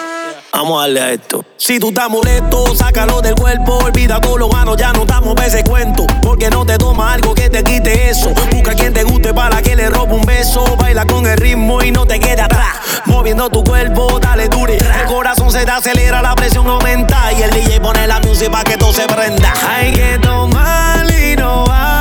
vamos 0.53 0.79
a 0.79 0.83
darle 0.83 1.01
a 1.01 1.13
esto. 1.15 1.45
Si 1.57 1.81
tú 1.81 1.89
estás 1.89 2.09
molesto, 2.09 2.77
sácalo 2.77 3.21
del 3.21 3.35
cuerpo. 3.35 3.79
Olvida 3.79 4.21
todo 4.21 4.39
lo 4.39 4.49
gano, 4.49 4.77
ya 4.77 4.93
no 4.93 5.01
estamos 5.01 5.35
pa' 5.35 5.47
ese 5.47 5.65
cuento. 5.65 6.07
Porque 6.23 6.49
no 6.49 6.65
te 6.65 6.79
toma 6.79 7.15
algo 7.15 7.35
que 7.35 7.51
te 7.51 7.65
quite 7.65 8.09
eso. 8.09 8.33
Busca 8.53 8.75
quien 8.75 8.95
te 8.95 9.03
guste 9.03 9.35
para 9.35 9.61
que 9.63 9.75
le 9.75 9.91
robe 9.91 10.15
un 10.15 10.23
beso. 10.23 10.65
Baila 10.77 11.05
con 11.07 11.27
el 11.27 11.37
ritmo 11.39 11.83
y 11.83 11.91
no 11.91 12.07
te 12.07 12.21
quede 12.21 12.43
atrás. 12.43 12.77
Moviendo 13.07 13.51
tu 13.51 13.65
cuerpo, 13.65 14.21
dale 14.21 14.49
dure. 14.49 14.77
El 14.77 15.07
corazón 15.09 15.51
se 15.51 15.65
te 15.65 15.73
acelera, 15.73 16.23
la 16.23 16.37
presión 16.37 16.69
aumenta. 16.69 17.33
Y 17.33 17.43
el 17.43 17.51
DJ 17.51 17.81
pone 17.81 18.07
la 18.07 18.21
música 18.21 18.53
para 18.53 18.63
que 18.63 18.77
todo 18.77 18.93
se 18.93 19.09
prenda. 19.09 19.53
Hay 19.69 19.93
que 19.93 20.19
tomar 20.21 21.05
y 21.11 21.35
no 21.35 21.65
vamos 21.67 21.98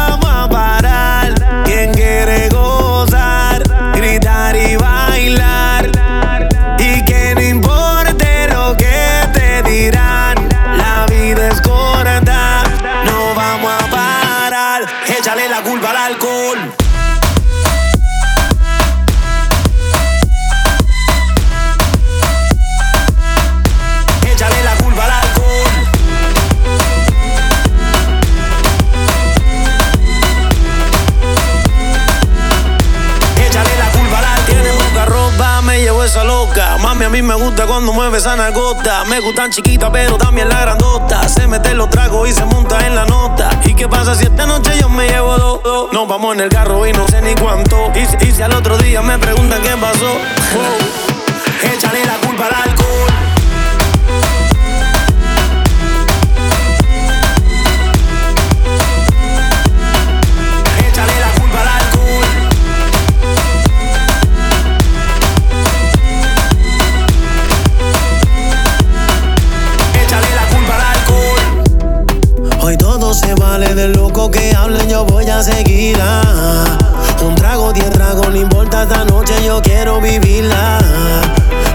gusta 37.57 37.73
cuando 37.73 37.91
mueve 37.91 38.19
esa 38.19 38.35
nalgota. 38.35 39.03
Me 39.05 39.19
gustan 39.19 39.49
chiquitas, 39.49 39.89
pero 39.91 40.15
también 40.17 40.47
la 40.47 40.61
grandota. 40.61 41.27
Se 41.27 41.47
mete 41.47 41.73
los 41.73 41.89
tragos 41.89 42.29
y 42.29 42.33
se 42.33 42.45
monta 42.45 42.85
en 42.85 42.93
la 42.93 43.05
nota. 43.05 43.49
¿Y 43.65 43.73
qué 43.73 43.87
pasa 43.87 44.13
si 44.13 44.25
esta 44.25 44.45
noche 44.45 44.71
yo 44.79 44.87
me 44.89 45.07
llevo 45.07 45.35
dos? 45.37 45.63
dos? 45.63 45.91
Nos 45.91 46.07
vamos 46.07 46.35
en 46.35 46.41
el 46.41 46.49
carro 46.49 46.85
y 46.85 46.93
no 46.93 47.07
sé 47.07 47.19
ni 47.21 47.33
cuánto. 47.33 47.91
Y 47.95 48.31
si 48.31 48.41
al 48.43 48.53
otro 48.53 48.77
día 48.77 49.01
me 49.01 49.17
preguntan 49.17 49.59
qué 49.63 49.75
pasó, 49.75 50.05
oh, 50.05 51.65
échale 51.73 52.05
la 52.05 52.17
culpa 52.27 52.45
al 52.63 52.76
que 74.31 74.55
hablen, 74.55 74.89
yo 74.89 75.05
voy 75.05 75.27
a 75.29 75.41
seguir. 75.43 75.97
ah. 76.01 76.65
Un 77.21 77.35
trago, 77.35 77.73
diez 77.73 77.89
tragos, 77.89 78.27
no 78.29 78.35
importa 78.35 78.83
esta 78.83 79.03
noche, 79.05 79.33
yo 79.45 79.61
quiero 79.61 79.99
vivirla. 79.99 80.79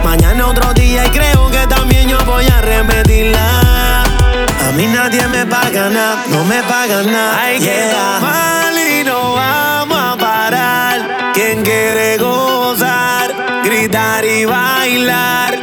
Mañana 0.05 0.47
otro 0.47 0.73
día 0.75 1.07
y 1.07 1.11
creo 1.11 1.51
que 1.51 1.67
también 1.67 2.09
yo 2.09 2.19
voy 2.25 2.47
a 2.47 2.61
repetirla. 2.61 4.03
A 4.03 4.73
mí 4.77 4.87
nadie 4.87 5.27
me 5.29 5.45
paga 5.47 5.89
nada, 5.91 6.25
no 6.29 6.45
me 6.45 6.63
paga 6.63 7.03
nada. 7.03 7.43
Hay 7.43 7.59
que 7.59 7.91
tomar 7.91 8.73
y 8.75 9.05
no 9.05 9.35
vamos 9.35 9.99
a 9.99 10.17
parar. 10.17 11.33
Quien 11.35 11.63
quiere 11.63 12.19
gozar, 12.19 13.63
gritar 13.65 14.25
y 14.25 14.45
bailar. 14.45 15.59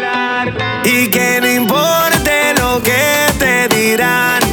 Y 0.83 1.07
que 1.09 1.39
no 1.41 1.47
importe 1.47 2.53
lo 2.59 2.81
que 2.81 3.25
te 3.37 3.67
dirán. 3.75 4.48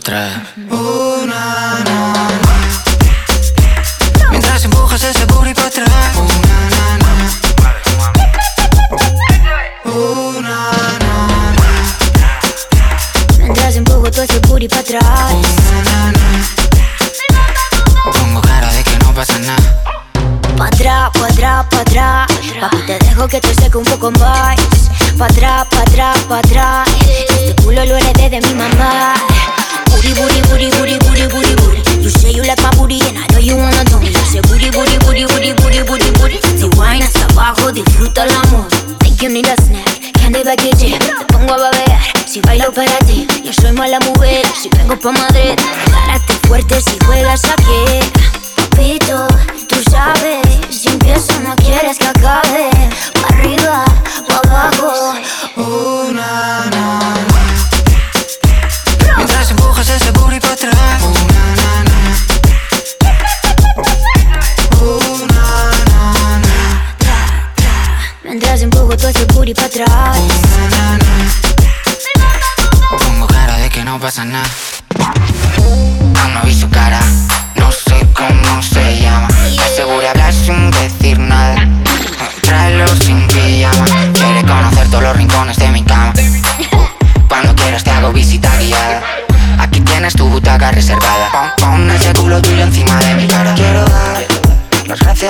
atrás. 0.00 0.42
Uhum. 0.56 1.09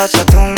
hacia 0.05 0.23
atrás 0.23 0.50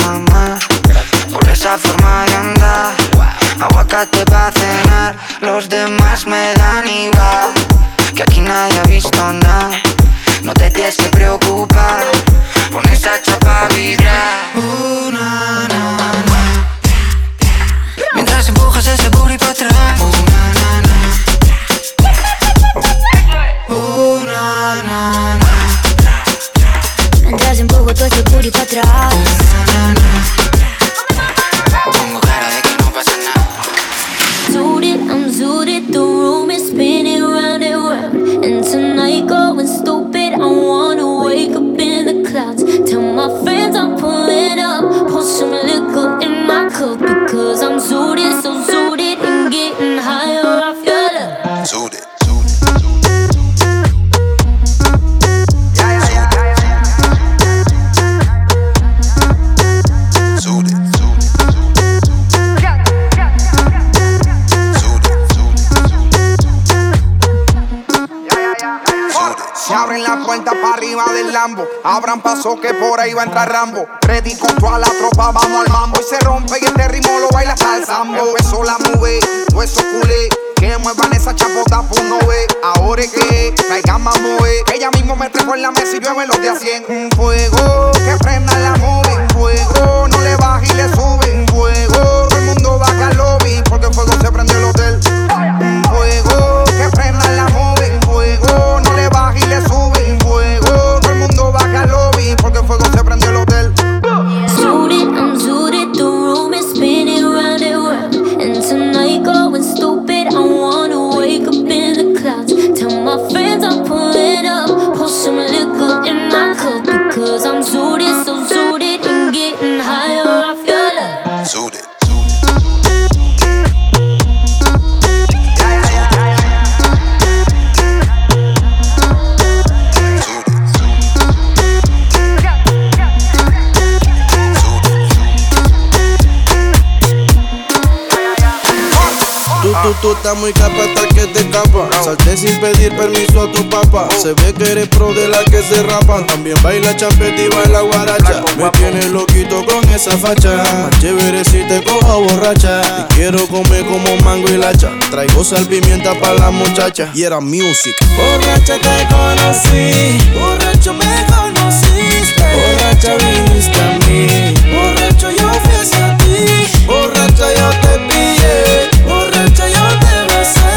muchacha 146.93 147.11
festiva 147.17 147.63
en 147.65 147.73
la 147.73 147.81
guaracha. 147.81 148.43
Me 148.59 148.71
tienes 148.71 149.07
loquito 149.07 149.65
con 149.65 149.89
esa 149.91 150.11
facha. 150.19 150.57
Más 150.57 151.01
chévere 151.01 151.45
si 151.45 151.65
te 151.67 151.83
cojo 151.83 152.23
borracha. 152.23 152.83
Y 152.99 153.15
quiero 153.15 153.47
comer 153.47 153.85
como 153.87 154.17
mango 154.19 154.49
y 154.49 154.59
lacha. 154.59 154.91
Traigo 155.11 155.43
sal 155.43 155.67
pimienta 155.67 156.13
para 156.21 156.35
la 156.35 156.51
muchacha. 156.51 157.11
Y 157.15 157.23
era 157.23 157.41
music. 157.41 157.97
Borracha 158.17 158.79
te 158.79 159.07
conocí. 159.09 160.19
Borracho 160.39 160.93
me 160.93 161.27
conociste. 161.35 162.45
Borracha 162.55 163.15
viniste 163.17 163.81
a 163.81 163.99
mí. 164.07 164.55
Borracho 164.75 165.31
yo 165.31 165.51
fui 165.63 165.75
hacia 165.75 166.17
ti. 166.19 166.87
Borracha 166.87 167.47
yo 167.57 167.71
te 167.81 167.99
pillé. 168.09 169.05
Borracha 169.09 169.67
yo 169.69 169.99
te 169.99 170.35
besé. 170.35 170.71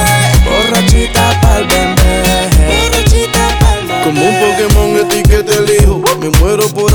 Borrachita 0.45 1.41
pa'l 1.41 1.67
bebé. 1.67 2.49
Borrachita 2.67 3.59
pa'l 3.59 4.03
Como 4.03 4.21
un 4.21 4.35
Pokémon 4.39 4.93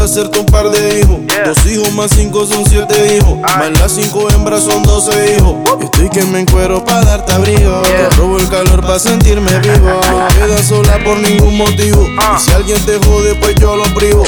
para 0.00 0.10
hacerte 0.10 0.38
un 0.38 0.46
par 0.46 0.70
de 0.70 1.00
hijos. 1.00 1.18
Dos 1.44 1.66
hijos 1.66 1.92
más 1.92 2.10
cinco 2.10 2.46
son 2.46 2.64
siete 2.64 3.16
hijos. 3.16 3.38
Ay. 3.42 3.70
Más 3.70 3.80
las 3.80 3.92
cinco 3.92 4.30
hembras 4.30 4.64
son 4.64 4.82
doce 4.82 5.36
hijos. 5.36 5.56
Estoy 5.82 6.08
que 6.08 6.22
me 6.24 6.40
encuero 6.40 6.82
para 6.82 7.02
darte 7.02 7.32
abrigo. 7.32 7.82
Yeah. 7.82 8.08
Robo 8.16 8.38
el 8.38 8.48
calor 8.48 8.80
para 8.80 8.98
sentirme 8.98 9.58
vivo. 9.58 10.00
No 10.10 10.28
quedas 10.28 10.66
sola 10.66 10.98
por 11.04 11.18
ningún 11.18 11.58
motivo. 11.58 12.06
Ah. 12.18 12.38
Y 12.38 12.42
si 12.42 12.50
alguien 12.52 12.82
te 12.86 12.98
jode, 12.98 13.34
pues 13.34 13.54
yo 13.56 13.76
lo 13.76 13.84
privo. 13.94 14.24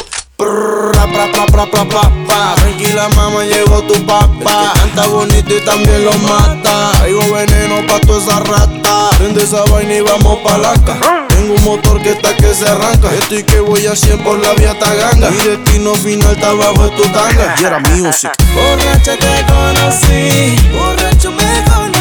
Tranquila 2.55 3.09
mamá, 3.09 3.43
llegó 3.43 3.81
tu 3.83 3.93
papá. 4.05 4.73
Canta 4.75 5.07
bonito 5.07 5.55
y 5.55 5.61
también 5.61 6.05
lo 6.05 6.13
mata. 6.19 6.91
Traigo 6.97 7.21
veneno 7.33 7.85
pa' 7.87 7.99
toda 8.01 8.19
esa 8.19 8.39
rata. 8.39 9.09
Prende 9.17 9.43
esa 9.43 9.63
vaina 9.65 9.93
y 9.95 10.01
vamos 10.01 10.39
pa' 10.39 10.57
la 10.57 10.73
ca. 10.73 11.27
Tengo 11.29 11.55
un 11.55 11.63
motor 11.63 12.01
que 12.01 12.11
está 12.11 12.35
que 12.35 12.53
se 12.53 12.67
arranca. 12.67 13.13
Estoy 13.13 13.43
que 13.43 13.59
voy 13.59 13.85
a 13.87 13.95
100 13.95 14.23
por 14.23 14.39
la 14.39 14.53
vía 14.53 14.77
taganga. 14.77 15.29
Mi 15.31 15.43
destino 15.43 15.93
final 15.95 16.31
está 16.31 16.53
bajo 16.53 16.89
tu 16.91 17.03
tanga. 17.03 17.55
Y 17.59 17.63
era 17.63 17.79
music. 17.79 18.31
Borracha 18.53 19.17
te 19.17 19.45
conocí, 19.45 20.55
borracho 20.71 21.31
me 21.31 21.63
conocí. 21.65 21.92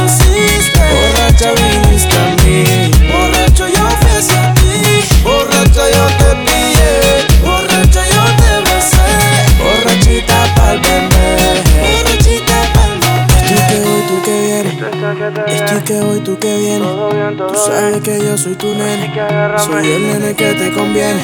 Estoy 10.73 10.81
que 13.69 13.81
voy, 13.85 14.01
tú 14.09 14.23
que 14.23 14.41
vienes. 14.41 14.75
Estoy 15.49 15.81
que 15.83 16.01
voy, 16.01 16.21
tú 16.21 16.39
que 16.39 16.57
vienes. 16.57 16.89
Tú 17.37 17.55
sabes 17.67 18.01
que 18.01 18.19
yo 18.25 18.39
soy 18.39 18.55
tu 18.55 18.69
nene. 18.69 19.13
Soy 19.59 19.87
el 19.87 20.03
nene 20.03 20.35
que 20.35 20.55
te 20.55 20.73
conviene. 20.73 21.21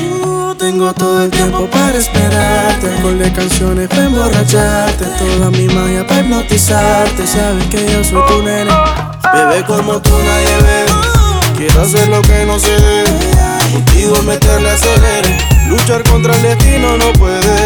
Tengo 0.58 0.92
todo 0.92 1.24
el 1.24 1.30
tiempo 1.30 1.66
para 1.70 1.96
esperarte. 1.96 2.88
Con 3.02 3.18
de 3.18 3.32
canciones 3.32 3.88
para 3.88 4.04
emborracharte. 4.04 5.06
Toda 5.18 5.50
mi 5.50 5.66
magia 5.68 6.06
para 6.06 6.20
hipnotizarte. 6.20 7.26
Sabes 7.26 7.64
que 7.68 7.90
yo 7.90 8.04
soy 8.04 8.20
tu 8.26 8.42
nene. 8.42 8.70
Bebé 9.32 9.64
como 9.66 10.00
tú 10.00 10.10
nadie 10.10 10.56
bebe 10.62 10.92
Quiero 11.56 11.82
hacer 11.82 12.08
lo 12.08 12.20
que 12.20 12.44
no 12.44 12.58
se 12.58 12.72
debe. 12.72 13.10
Contigo 13.72 14.22
meterle 14.24 14.70
acelere 14.70 15.57
Luchar 15.68 16.02
contra 16.04 16.34
el 16.34 16.42
destino 16.42 16.96
no 16.96 17.12
puede. 17.12 17.56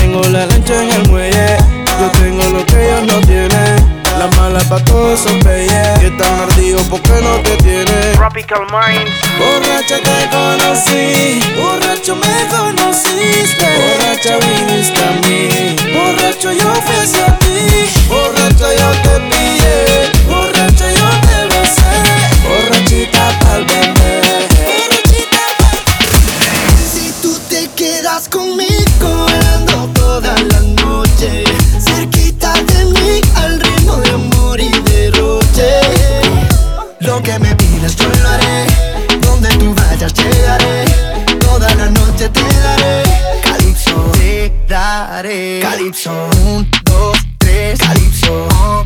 Tengo 0.00 0.22
la 0.24 0.44
lancha 0.46 0.82
en 0.82 0.90
el 0.90 1.08
muelle. 1.08 1.56
Yo 1.98 2.10
tengo 2.20 2.42
lo 2.50 2.66
que 2.66 2.86
ellos 2.86 3.02
no 3.06 3.20
tienen. 3.20 4.00
Las 4.18 4.36
malas 4.36 4.64
para 4.64 4.84
todos 4.84 5.20
son 5.20 5.40
bellas. 5.40 6.02
Y 6.02 6.06
están 6.06 6.40
ardidos 6.40 6.82
porque 6.90 7.12
no 7.22 7.36
te 7.40 7.56
tienen. 7.58 8.12
Tropical 8.14 8.66
Minds. 8.70 9.10
Borracha 9.38 9.96
te 9.96 10.28
conocí. 10.30 11.40
Borracho 11.56 12.16
me 12.16 12.46
conociste. 12.54 13.66
Borracha 13.80 14.36
viniste 14.44 15.02
a 15.02 15.10
mí. 15.22 15.76
Borracho 15.94 16.52
yo 16.52 16.74
fui 16.74 17.20
a 17.22 17.38
ti. 17.38 17.88
Borracha 18.08 18.68
yo 18.78 18.90
te 19.02 19.20
pillé. 19.30 20.10
Borracha 20.28 20.90
yo 20.90 21.08
te 21.26 21.38
besé. 21.54 21.90
Borrachita 22.46 23.38
pa'l 23.40 23.64
bebé. 23.64 23.89
haré. 45.20 45.60
Calypso, 45.60 46.10
un, 46.44 46.68
dos, 46.84 47.18
tres, 47.38 47.78
Calypso. 47.78 48.79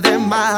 de 0.00 0.18
más. 0.18 0.57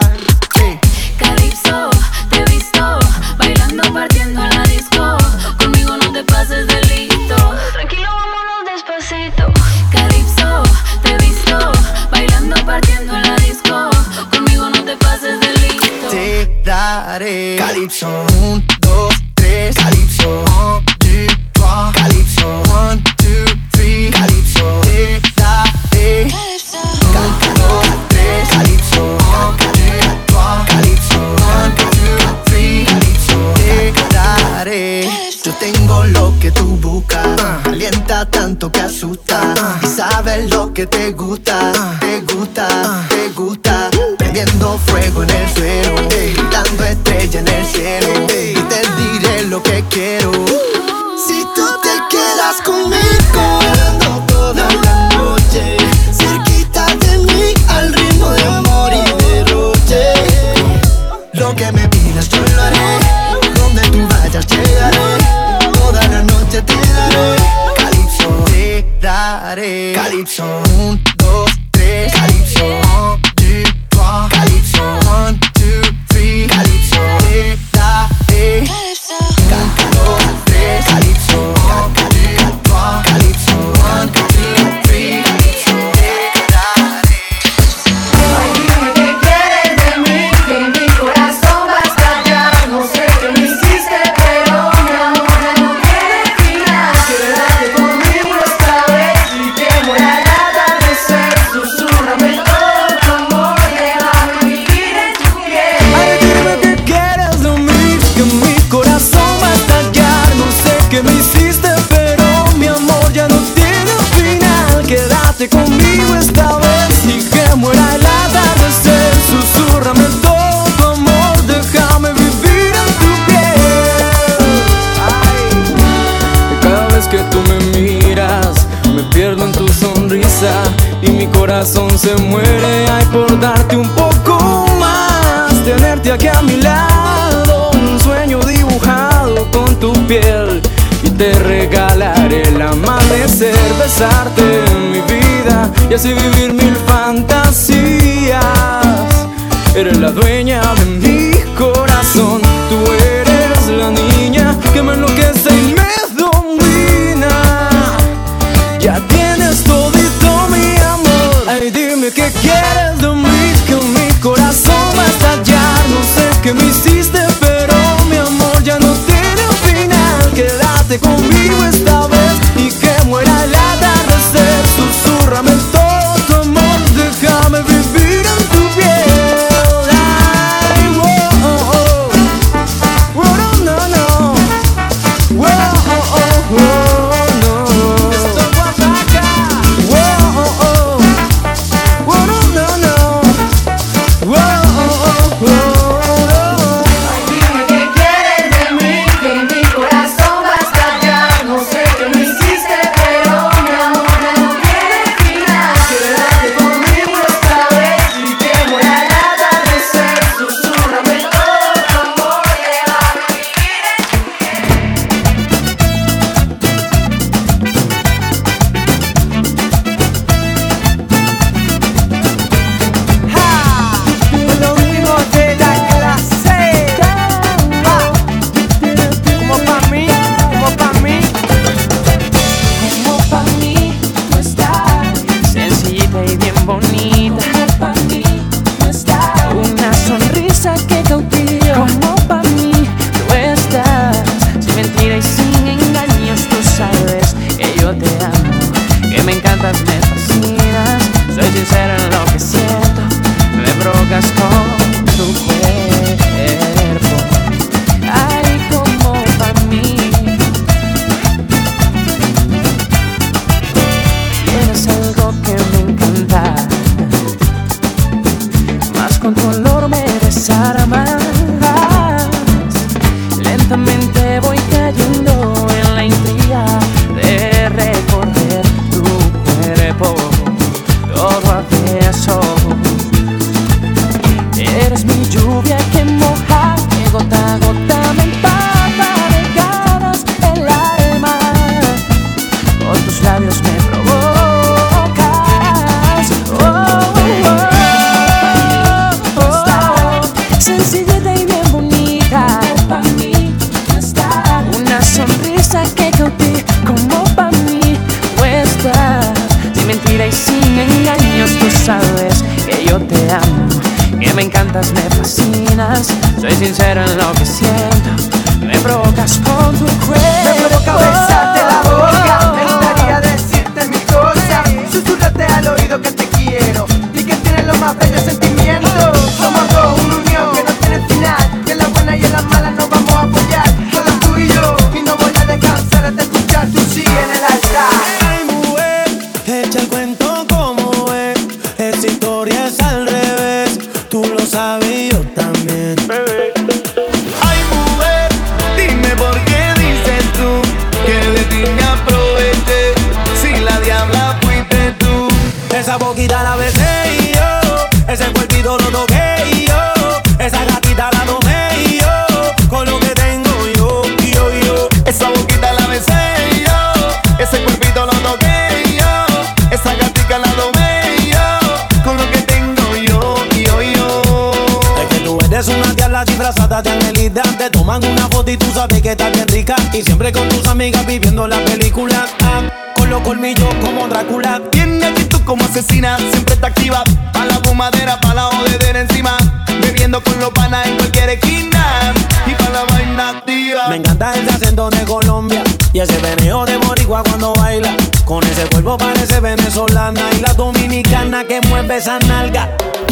y 378.52 378.56
tú 378.56 378.66
sabes 378.72 379.00
que 379.00 379.12
estás 379.12 379.32
bien 379.32 379.46
rica. 379.48 379.76
Y 379.92 380.02
siempre 380.02 380.32
con 380.32 380.48
tus 380.48 380.66
amigas 380.66 381.06
viviendo 381.06 381.46
la 381.46 381.62
película. 381.64 382.26
Ah, 382.42 382.62
con 382.96 383.08
los 383.08 383.20
colmillos 383.22 383.68
como 383.80 384.08
Drácula. 384.08 384.60
Tiene 384.70 385.04
actitud 385.06 385.40
como 385.44 385.64
asesina, 385.64 386.16
siempre 386.18 386.54
está 386.54 386.68
activa. 386.68 387.04
Pa' 387.32 387.44
la 387.44 387.56
fumadera, 387.56 388.18
pa' 388.20 388.34
la 388.34 388.44
jodedera 388.44 389.00
encima. 389.00 389.36
Bebiendo 389.80 390.20
con 390.22 390.38
los 390.40 390.50
panas 390.50 390.86
en 390.86 390.96
cualquier 390.96 391.30
esquina. 391.30 392.12
Y 392.46 392.54
pa' 392.54 392.70
la 392.70 392.84
vaina 392.84 393.28
activa. 393.30 393.88
Me 393.88 393.96
encanta 393.96 394.34
el 394.34 394.48
acento 394.48 394.90
de 394.90 395.04
Colombia. 395.04 395.62
Y 395.92 396.00
ese 396.00 396.18
veneo 396.18 396.64
de 396.64 396.76
Boricua 396.78 397.22
cuando 397.22 397.52
baila. 397.54 397.94
Con 398.24 398.42
ese 398.44 398.64
cuerpo 398.66 398.98
parece 398.98 399.38
venezolana. 399.40 400.22
Y 400.36 400.40
la 400.40 400.52
dominicana 400.54 401.44
que 401.44 401.60
mueve 401.68 401.98
esa 401.98 402.18
nalga. 402.20 402.68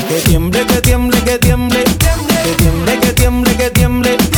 Que 0.09 0.21
tiemble, 0.21 0.67
que 0.67 0.81
tiemble, 0.81 1.21
que 1.23 1.39
tiemble. 1.39 1.85
Que 1.85 2.55
tiemble, 2.57 2.99
que 2.99 3.13
tiemble, 3.13 3.57
que 3.57 3.71
tiemble. 3.71 4.17
Que 4.17 4.17
tiemble. 4.17 4.38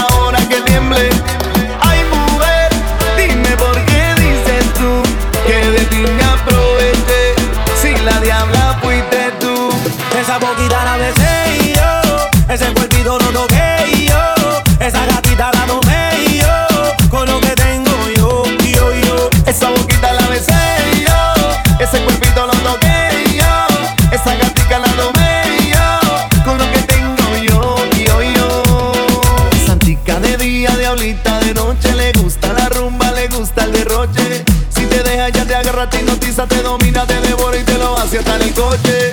domina, 36.35 37.05
te 37.05 37.19
devora 37.21 37.57
y 37.57 37.63
te 37.63 37.77
lo 37.77 37.97
hace 37.97 38.19
hasta 38.19 38.35
en 38.37 38.41
el 38.43 38.53
coche. 38.53 39.11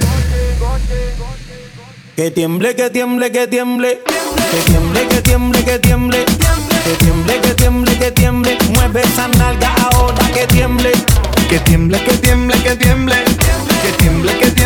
Que 2.15 2.31
tiemble, 2.31 2.75
que 2.77 2.91
tiemble, 2.91 3.33
que 3.33 3.47
tiemble. 3.47 4.01
Que 4.51 4.71
tiemble, 4.71 5.09
que 5.09 5.23
tiemble, 5.23 5.65
que 5.65 5.79
tiemble. 5.79 6.25
Que 6.85 6.95
tiemble, 7.05 7.41
que 7.41 7.55
tiemble, 7.55 7.99
que 7.99 8.11
tiemble. 8.13 8.59
Mueve 8.75 9.03
esa 9.03 9.29
nalga 9.29 9.75
ahora 9.91 10.31
que 10.33 10.47
tiemble. 10.47 10.93
Que 11.49 11.59
tiemble, 11.61 12.03
que 12.05 12.13
tiemble, 12.19 12.63
que 12.63 12.77
tiemble. 12.77 13.17
Que 13.83 13.93
tiemble, 13.99 14.33
que 14.33 14.51
tiemble. 14.51 14.58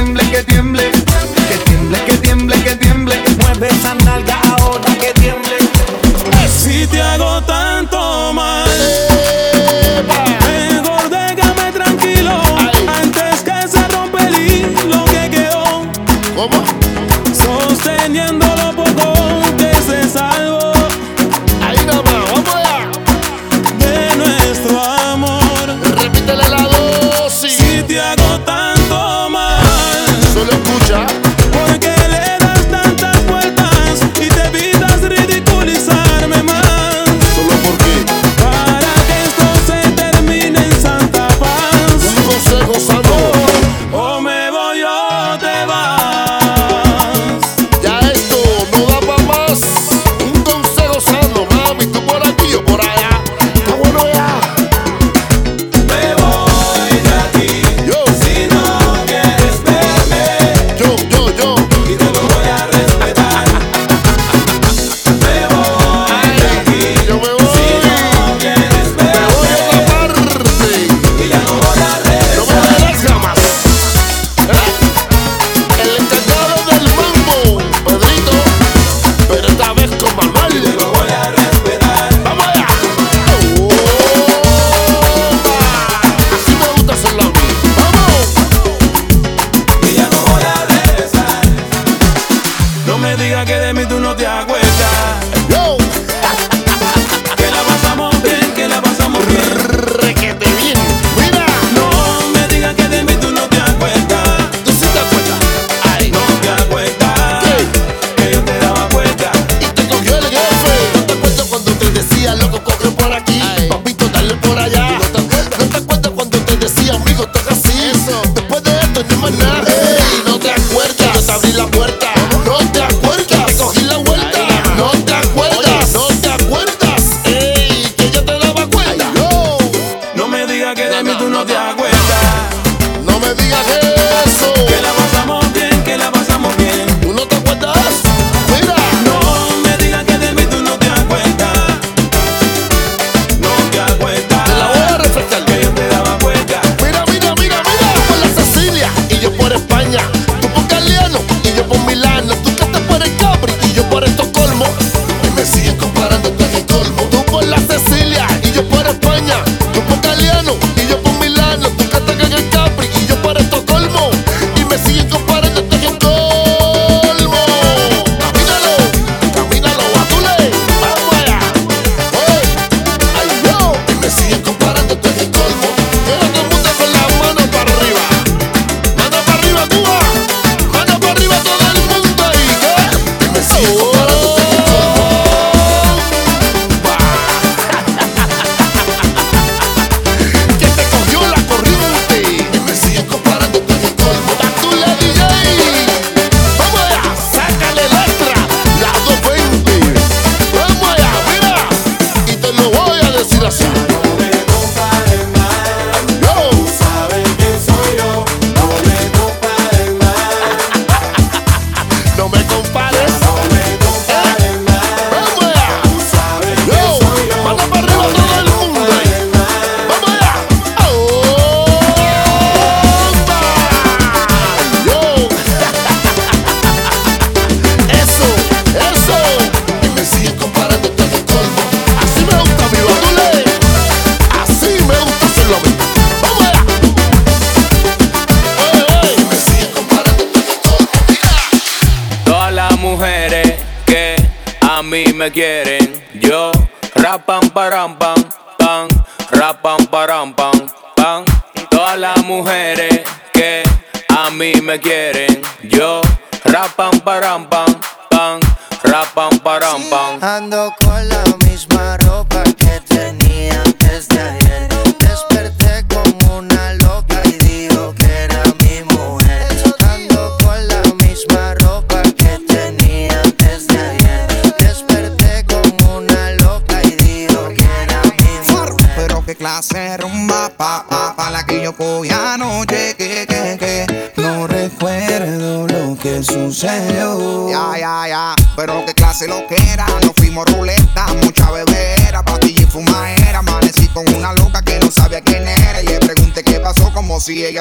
que 262.56 262.80
tenía 262.88 263.62
antes 263.62 264.08
de 264.08 264.20
ayer. 264.20 264.68
Desperté 264.98 265.84
como 265.92 266.38
una 266.38 266.74
loca 266.74 267.20
y 267.24 267.32
digo 267.44 267.94
que 267.94 268.24
era 268.24 268.42
mi 268.60 268.82
mujer. 268.94 269.48
Ando 269.80 270.36
con 270.42 270.68
la 270.68 270.82
misma 271.04 271.54
ropa 271.54 272.02
que 272.02 272.38
tenía 272.46 273.20
antes 273.22 273.66
de 273.66 273.78
ayer. 273.78 274.26
Desperté 274.58 275.44
como 275.44 275.98
una 275.98 276.30
loca 276.32 276.82
y 276.82 276.90
digo 276.96 277.48
que 277.48 277.66
era 277.84 278.02
mi 278.18 278.52
mujer. 278.52 278.74
Pero 278.96 279.24
qué 279.24 279.34
clase 279.36 279.96
rumba 279.98 280.50
pa 280.56 280.86
pa, 280.88 281.14
pa 281.16 281.30
la 281.30 281.44
que 281.44 281.62
yo 281.62 281.72
cogía 281.76 282.34
anoche 282.34 282.94
que 282.96 283.26
que 283.26 283.58
que 283.58 284.12
no 284.16 284.46
recuerdo 284.46 285.66
lo 285.66 285.96
que 285.98 286.22
sucedió. 286.22 287.51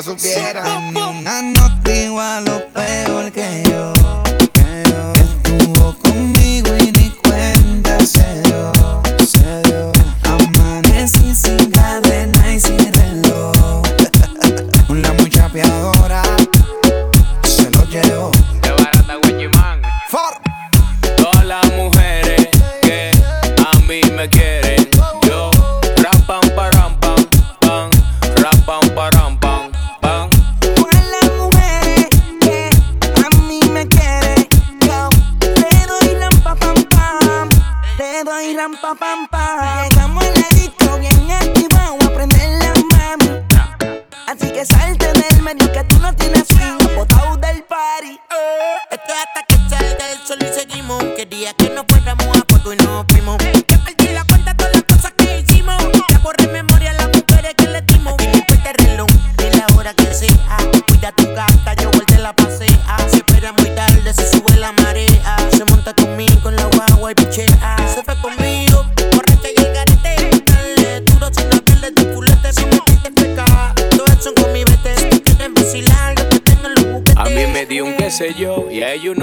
Si 0.01 0.27
ella 0.27 0.30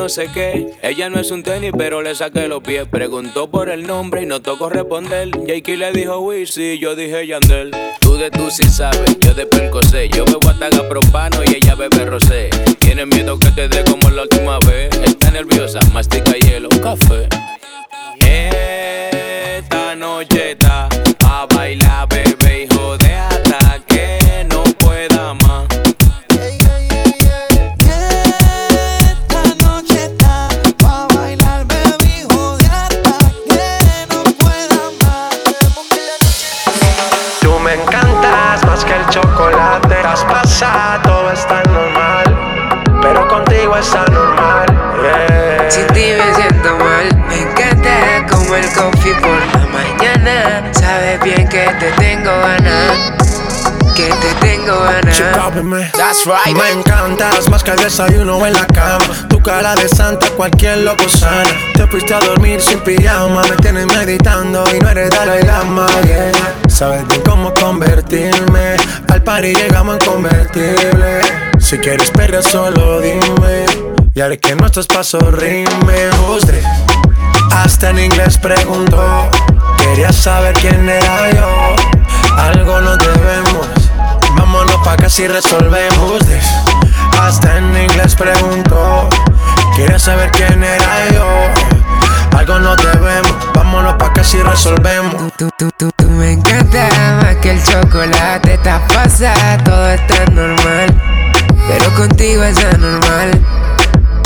Ella 0.08 1.10
no 1.10 1.20
es 1.20 1.30
un 1.30 1.42
tenis, 1.42 1.70
pero 1.76 2.00
le 2.00 2.14
saqué 2.14 2.48
los 2.48 2.62
pies. 2.62 2.86
Preguntó 2.90 3.50
por 3.50 3.68
el 3.68 3.86
nombre 3.86 4.22
y 4.22 4.26
no 4.26 4.40
tocó 4.40 4.70
responder. 4.70 5.28
Jakey 5.46 5.76
le 5.76 5.92
dijo 5.92 6.18
Wizzy, 6.20 6.78
yo 6.78 6.96
dije 6.96 7.26
Yandel. 7.26 7.72
Tú 8.00 8.16
de 8.16 8.30
tú 8.30 8.50
sí 8.50 8.64
sabes, 8.64 9.18
yo 9.20 9.34
de 9.34 9.44
Percocé. 9.44 10.08
Yo 10.08 10.24
bebo 10.24 10.48
ataga 10.48 10.88
propano 10.88 11.42
y 11.44 11.56
ella 11.56 11.74
bebe 11.74 12.06
rosé. 12.06 12.48
Tienes 12.78 13.06
miedo 13.06 13.38
que 13.38 13.50
te 13.50 13.68
dé 13.68 13.84
como 13.84 14.08
la 14.08 14.22
última 14.22 14.58
vez. 14.60 14.88
Está 15.04 15.30
nerviosa, 15.30 15.80
mastica 15.92 16.32
hielo, 16.32 16.70
un 16.72 16.78
café. 16.78 17.28
Esta 18.18 19.94
noche 19.94 20.52
ganas. 55.62 55.92
That's 55.92 56.24
right. 56.26 56.56
Me 56.56 56.70
encantas 56.70 57.48
más 57.48 57.62
que 57.62 57.72
el 57.72 57.78
desayuno 57.78 58.44
en 58.46 58.52
la 58.52 58.66
cama. 58.66 59.04
Tu 59.28 59.40
cara 59.40 59.74
de 59.74 59.88
santa, 59.88 60.28
cualquier 60.30 60.78
loco 60.78 61.08
sana. 61.08 61.48
Te 61.74 61.86
fuiste 61.86 62.14
a 62.14 62.20
dormir 62.20 62.60
sin 62.60 62.80
pijama. 62.80 63.42
Me 63.42 63.56
tienes 63.56 63.86
meditando 63.86 64.64
y 64.74 64.78
no 64.78 64.88
eres 64.90 65.10
Dalai 65.10 65.42
Lama. 65.42 65.86
yeah. 66.06 66.32
Sabes 66.68 67.06
bien 67.08 67.22
cómo 67.22 67.52
convertirme. 67.54 68.76
Al 69.08 69.22
party 69.22 69.54
llegamos 69.54 69.98
en 70.00 70.06
convertible. 70.06 71.20
Si 71.58 71.78
quieres 71.78 72.10
perder, 72.10 72.42
solo 72.42 73.00
dime. 73.00 73.66
Y 74.14 74.20
haré 74.20 74.38
que 74.38 74.54
nuestros 74.54 74.86
pasos 74.86 75.22
rimen. 75.34 76.10
This? 76.46 76.64
Hasta 77.52 77.90
en 77.90 77.98
inglés 77.98 78.38
preguntó. 78.38 79.30
Quería 79.78 80.12
saber 80.12 80.54
quién 80.54 80.88
era 80.88 81.30
yo. 81.32 81.76
Algo 82.36 82.80
nos 82.80 82.98
debemos. 82.98 83.87
Pa' 84.88 84.96
casi 84.96 85.28
resolvemos 85.28 86.18
this. 86.20 86.46
Hasta 87.20 87.58
en 87.58 87.76
inglés 87.76 88.14
preguntó. 88.14 89.06
Quería 89.76 89.98
saber 89.98 90.30
quién 90.30 90.64
era 90.64 91.10
yo. 91.12 91.28
Algo 92.34 92.58
nos 92.58 92.78
debemos. 92.78 93.34
Vámonos 93.52 93.96
pa' 93.96 94.10
casi 94.14 94.38
resolvemos. 94.38 95.30
Tú, 95.36 95.50
tú, 95.58 95.68
tú, 95.76 95.90
tú 95.94 96.08
me 96.08 96.32
encanta 96.32 96.88
más 97.22 97.36
que 97.36 97.50
el 97.50 97.62
chocolate. 97.62 98.54
Está 98.54 98.80
pasada, 98.86 99.62
todo 99.62 99.90
está 99.90 100.24
normal. 100.32 100.86
Pero 101.68 101.94
contigo 101.94 102.42
es 102.44 102.56
anormal. 102.64 103.38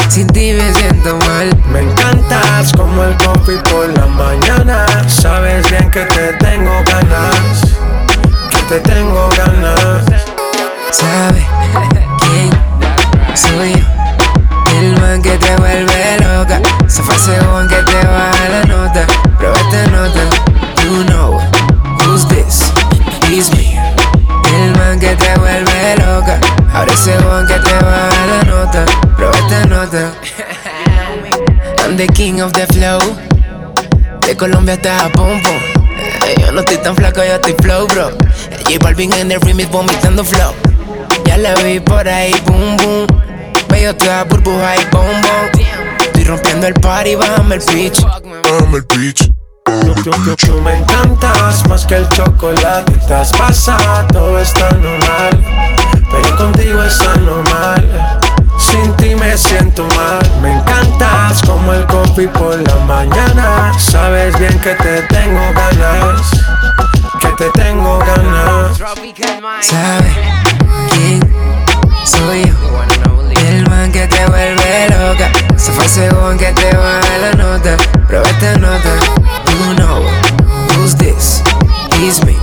Sin 0.08 0.28
ti 0.28 0.52
me 0.52 0.72
siento 0.74 1.16
mal. 1.26 1.60
Me 1.72 1.80
encantas 1.80 2.72
como 2.74 3.02
el 3.02 3.16
coffee 3.16 3.58
por 3.68 3.88
la 3.98 4.06
mañana. 4.06 4.86
Sabes 5.08 5.68
bien 5.68 5.90
que 5.90 6.04
te 6.04 6.34
tengo 6.34 6.70
ganas. 6.86 7.62
Que 8.48 8.58
te 8.68 8.80
tengo 8.80 9.28
ganas. 9.36 10.31
¿Sabe 10.92 11.46
quién 12.20 12.50
soy 13.34 13.72
yo? 13.72 13.86
El 14.78 15.00
man 15.00 15.22
que 15.22 15.36
te 15.38 15.56
vuelve 15.56 16.18
loca. 16.20 16.60
Se 16.86 17.02
fue 17.02 17.16
según 17.18 17.66
que 17.68 17.76
te 17.76 18.06
baja 18.06 18.48
la 18.50 18.62
nota. 18.64 19.06
Prueba 19.38 19.56
esta 19.58 19.86
nota. 19.90 20.20
You 20.84 21.04
know 21.04 21.40
who's 22.04 22.26
this? 22.28 22.70
It's 23.30 23.50
me. 23.52 23.78
El 24.54 24.72
man 24.78 25.00
que 25.00 25.14
te 25.16 25.34
vuelve 25.38 25.96
loca. 25.96 26.38
Ahora 26.74 26.92
ese 26.92 27.16
one 27.18 27.46
que 27.46 27.54
te 27.54 27.74
baja 27.84 28.26
la 28.26 28.42
nota. 28.44 28.84
Prueba 29.16 29.36
esta 29.38 29.64
nota. 29.66 30.12
I'm 31.78 31.96
the 31.96 32.06
king 32.08 32.40
of 32.42 32.52
the 32.52 32.66
flow. 32.66 32.98
De 34.26 34.36
Colombia 34.36 34.74
hasta 34.74 34.98
Japón. 34.98 35.40
Eh, 36.26 36.34
Yo 36.40 36.52
no 36.52 36.60
estoy 36.60 36.76
tan 36.78 36.94
flaco, 36.96 37.22
yo 37.24 37.34
estoy 37.34 37.54
flow, 37.62 37.86
bro. 37.86 38.10
Eh, 38.10 38.62
J 38.66 38.78
Balvin 38.82 39.12
en 39.14 39.32
el 39.32 39.40
remix 39.40 39.70
vomitando 39.70 40.24
flow. 40.24 40.52
Ya 41.24 41.36
la 41.36 41.54
vi 41.56 41.80
por 41.80 42.08
ahí, 42.08 42.34
boom, 42.46 42.76
boom. 42.76 43.06
Veo 43.68 43.94
toda 43.96 44.24
burbuja 44.24 44.76
y 44.76 44.84
boom, 44.90 45.06
boom. 45.22 45.62
Estoy 46.00 46.24
rompiendo 46.24 46.66
el 46.66 46.74
party, 46.74 47.14
bájame 47.14 47.56
el 47.56 47.62
pitch. 47.62 48.02
Bájame 48.02 48.76
el 48.78 48.86
pitch. 48.86 49.30
Tú 50.04 50.60
me 50.62 50.78
encantas 50.78 51.66
más 51.68 51.86
que 51.86 51.96
el 51.96 52.08
chocolate. 52.08 52.92
Estás 52.92 53.32
pasada, 53.32 54.06
todo 54.08 54.38
está 54.38 54.70
normal. 54.72 55.44
Pero 56.10 56.36
contigo 56.36 56.82
está 56.82 57.14
normal. 57.16 58.18
Sin 58.58 58.92
ti 58.96 59.14
me 59.14 59.36
siento 59.36 59.84
mal. 59.96 60.20
Me 60.40 60.52
encantas 60.52 61.42
como 61.42 61.72
el 61.72 61.86
coffee 61.86 62.28
por 62.28 62.56
la 62.56 62.76
mañana. 62.86 63.72
Sabes 63.78 64.38
bien 64.38 64.58
que 64.60 64.74
te 64.74 65.02
tengo 65.02 65.40
ganas. 65.54 66.30
Que 67.20 67.28
te 67.38 67.50
tengo 67.50 67.98
ganas. 67.98 68.76
¿Sabe 68.76 69.12
quién 69.14 70.61
soy 72.04 72.44
yo? 72.44 72.54
El 73.48 73.68
man 73.68 73.90
que 73.92 74.06
te 74.06 74.26
vuelve 74.26 74.88
loca. 74.90 75.30
Se 75.56 75.72
fue 75.72 75.88
según 75.88 76.38
que 76.38 76.52
te 76.52 76.76
baja 76.76 77.18
la 77.20 77.32
nota. 77.32 77.76
Prueba 78.06 78.28
esta 78.28 78.56
nota. 78.56 78.96
You 79.50 79.74
know 79.74 80.02
who's 80.76 80.94
this? 80.96 81.42
It's 82.00 82.24
me. 82.24 82.36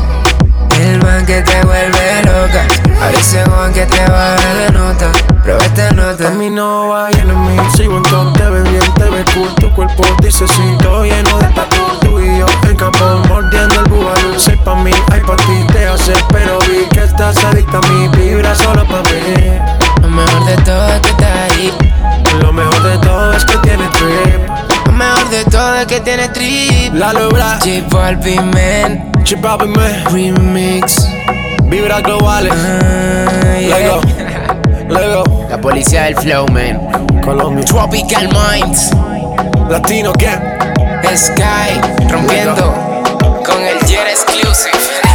El 0.82 0.99
man 0.99 1.26
que 1.26 1.41
te 1.41 1.62
vuelve 1.64 2.22
loca. 2.24 2.89
Ese 3.08 3.43
one 3.43 3.74
que 3.74 3.86
te 3.86 4.02
baja 4.10 4.54
la 4.54 4.70
nota. 4.70 5.12
Prueba 5.43 5.64
esta 5.64 5.91
nota. 5.91 6.26
Camino 6.26 6.89
va 6.89 7.10
lleno 7.12 7.34
en 7.34 7.56
mí, 7.56 7.64
sigo 7.76 7.97
en 7.97 8.04
top, 8.04 8.34
te 8.38 8.50
ves 8.50 8.64
bien, 8.70 8.93
te 8.95 9.10
ves 9.10 9.26
cool 9.34 9.56
Tu 9.56 9.72
cuerpo 9.74 10.04
dice 10.22 10.47
sí, 10.47 10.78
todo 10.82 11.06
lleno 11.06 11.38
de 11.39 11.47
tatu 11.47 12.00
Tú 12.02 12.20
y 12.20 12.39
yo 12.39 12.45
en 12.68 12.76
campo, 12.76 13.06
mordiendo 13.28 13.80
el 13.80 13.89
búbalo 13.89 14.39
Sé 14.39 14.58
pa' 14.58 14.76
mí, 14.76 14.91
hay 15.12 15.22
pa' 15.22 15.36
ti, 15.38 15.66
te 15.72 15.88
hace 15.88 16.14
Pero 16.30 16.60
vi 16.68 16.88
que 16.91 17.04
estás 17.04 17.43
adicta 17.45 17.78
a 17.78 17.88
mí, 17.89 18.10
vibra 18.18 18.54
solo 18.54 18.86
pa' 18.86 19.02
mí 19.04 19.60
Lo 20.02 20.10
mejor 20.10 20.45
de 20.45 20.58
todo 20.64 20.88
es 20.88 21.02
que 21.02 21.10
estás 21.10 21.52
ahí. 21.52 21.74
Lo 22.41 22.52
mejor 22.52 22.84
de 22.84 22.97
todo 22.97 23.34
es 23.34 23.45
que 23.45 23.58
tiene 23.60 23.88
trip 23.89 24.86
Lo 24.86 24.91
mejor 24.91 25.30
de 25.30 25.45
todo 25.45 25.76
es 25.76 25.86
que 25.88 26.00
tiene 26.02 26.28
trip. 26.30 26.93
La 26.93 27.14
lobra 27.14 27.60
J 27.64 27.88
Balvin, 27.89 28.52
man. 28.52 29.12
J 29.26 29.39
Balvin, 29.41 29.72
man. 29.72 30.04
Remix. 30.12 31.08
Vibra 31.70 32.01
globales. 32.01 32.51
Uh, 32.51 32.57
ah, 32.57 33.59
yeah. 33.59 33.78
Lego. 33.78 34.01
Lego. 34.89 35.47
La 35.49 35.61
policía 35.61 36.03
del 36.03 36.15
flow, 36.15 36.47
man. 36.47 36.80
Colombia. 37.24 37.63
Tropical 37.63 38.28
Minds. 38.30 38.89
Latino, 39.70 40.11
¿qué? 40.13 40.32
Sky. 41.15 41.80
Rompiendo. 42.09 42.55
Con 43.45 43.63
el 43.63 43.80
Jet 43.86 44.07
Exclusive. 44.07 45.09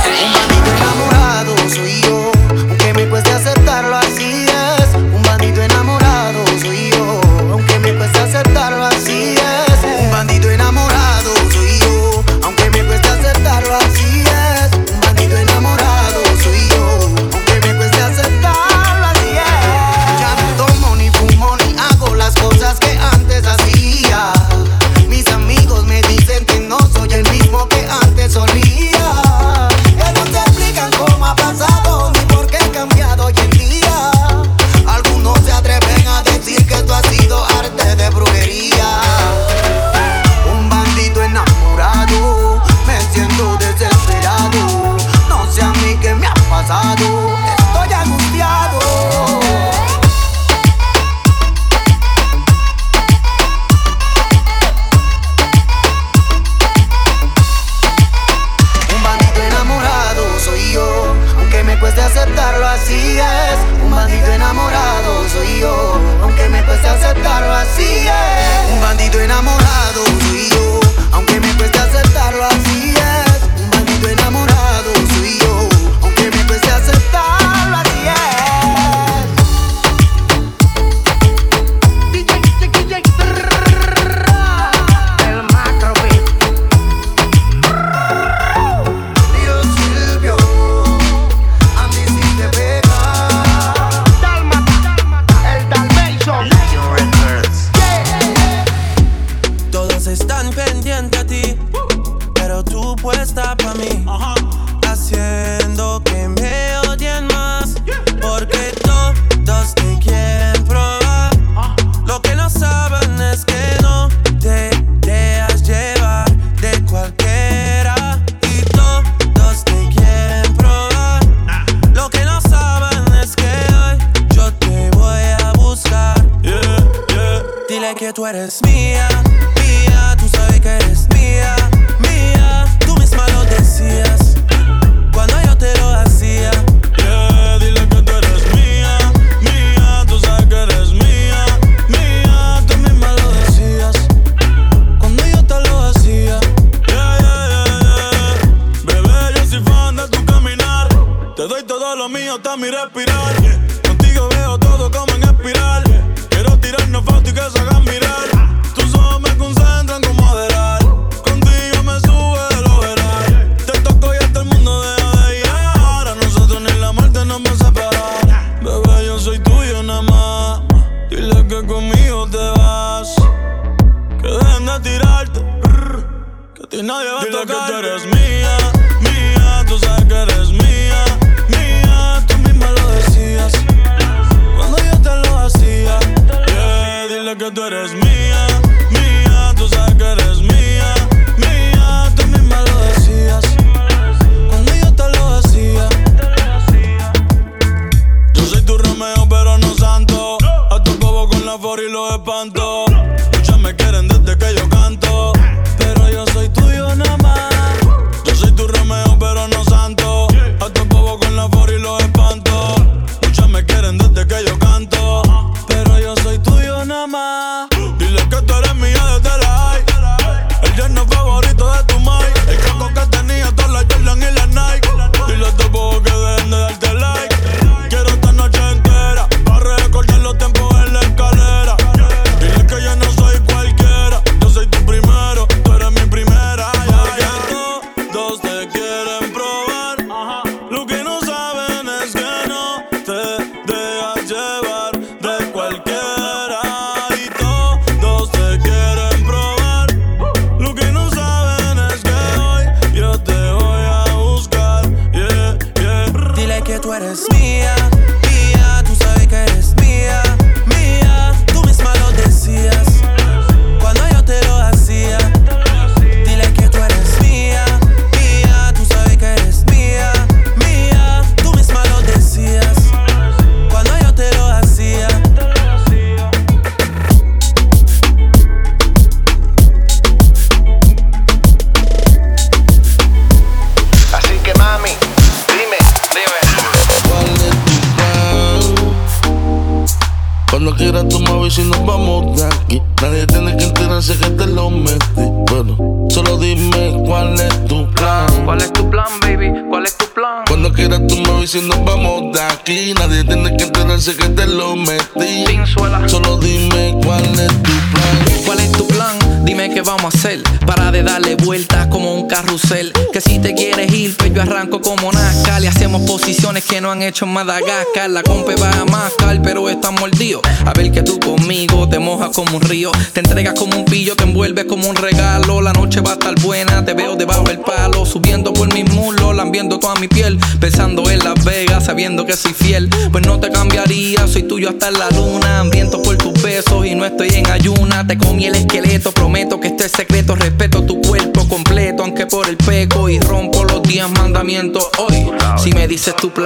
Madagascar. 317.44 318.08
La 318.08 318.22
compa 318.22 318.54
va 318.58 318.70
a 318.70 318.84
mascar, 318.86 319.40
pero 319.42 319.68
está 319.68 319.90
mordido. 319.90 320.40
A 320.64 320.72
ver 320.72 320.90
que 320.90 321.02
tú 321.02 321.20
conmigo 321.20 321.86
te 321.86 321.98
mojas 321.98 322.30
como 322.30 322.56
un 322.56 322.62
río. 322.62 322.90
Te 323.12 323.20
entregas 323.20 323.54
como 323.58 323.73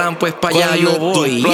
plan, 0.09 0.19
pues 0.19 0.33
para 0.33 0.55
allá 0.55 0.67
¿Cuál 0.67 0.79
yo 0.79 0.99
voy. 0.99 1.45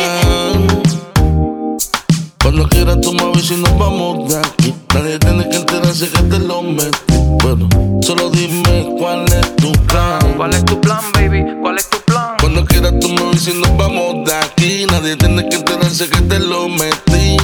Cuando 2.41 2.69
quieras 2.69 3.01
tú 3.01 3.13
me 3.13 3.23
avisas 3.23 3.51
y 3.51 3.61
nos 3.61 3.77
vamos 3.77 4.29
de 4.29 4.37
aquí. 4.37 4.73
Nadie 4.93 5.19
tiene 5.19 5.49
que 5.49 5.57
enterarse 5.57 6.09
que 6.09 6.21
te 6.23 6.39
lo 6.39 6.61
metí. 6.61 7.13
Bueno, 7.43 7.67
solo 8.01 8.29
dime 8.29 8.95
cuál 8.97 9.25
es 9.25 9.55
tu 9.57 9.71
plan. 9.87 10.19
¿Cuál 10.37 10.53
es 10.53 10.63
tu 10.65 10.79
plan, 10.79 11.01
baby? 11.13 11.43
¿Cuál 11.61 11.77
es 11.77 11.89
tu 11.89 11.99
plan? 12.01 12.35
Cuando 12.39 12.63
quieras 12.65 12.93
tú 13.01 13.09
me 13.09 13.21
avisas 13.21 13.55
y 13.55 13.59
nos 13.59 13.75
vamos 13.77 14.25
de 14.25 14.33
aquí. 14.33 14.85
Nadie 14.91 15.15
tiene 15.17 15.49
que 15.49 15.55
enterarse 15.55 16.07
que 16.07 16.21
te 16.21 16.39
lo 16.39 16.69
metí. 16.69 17.37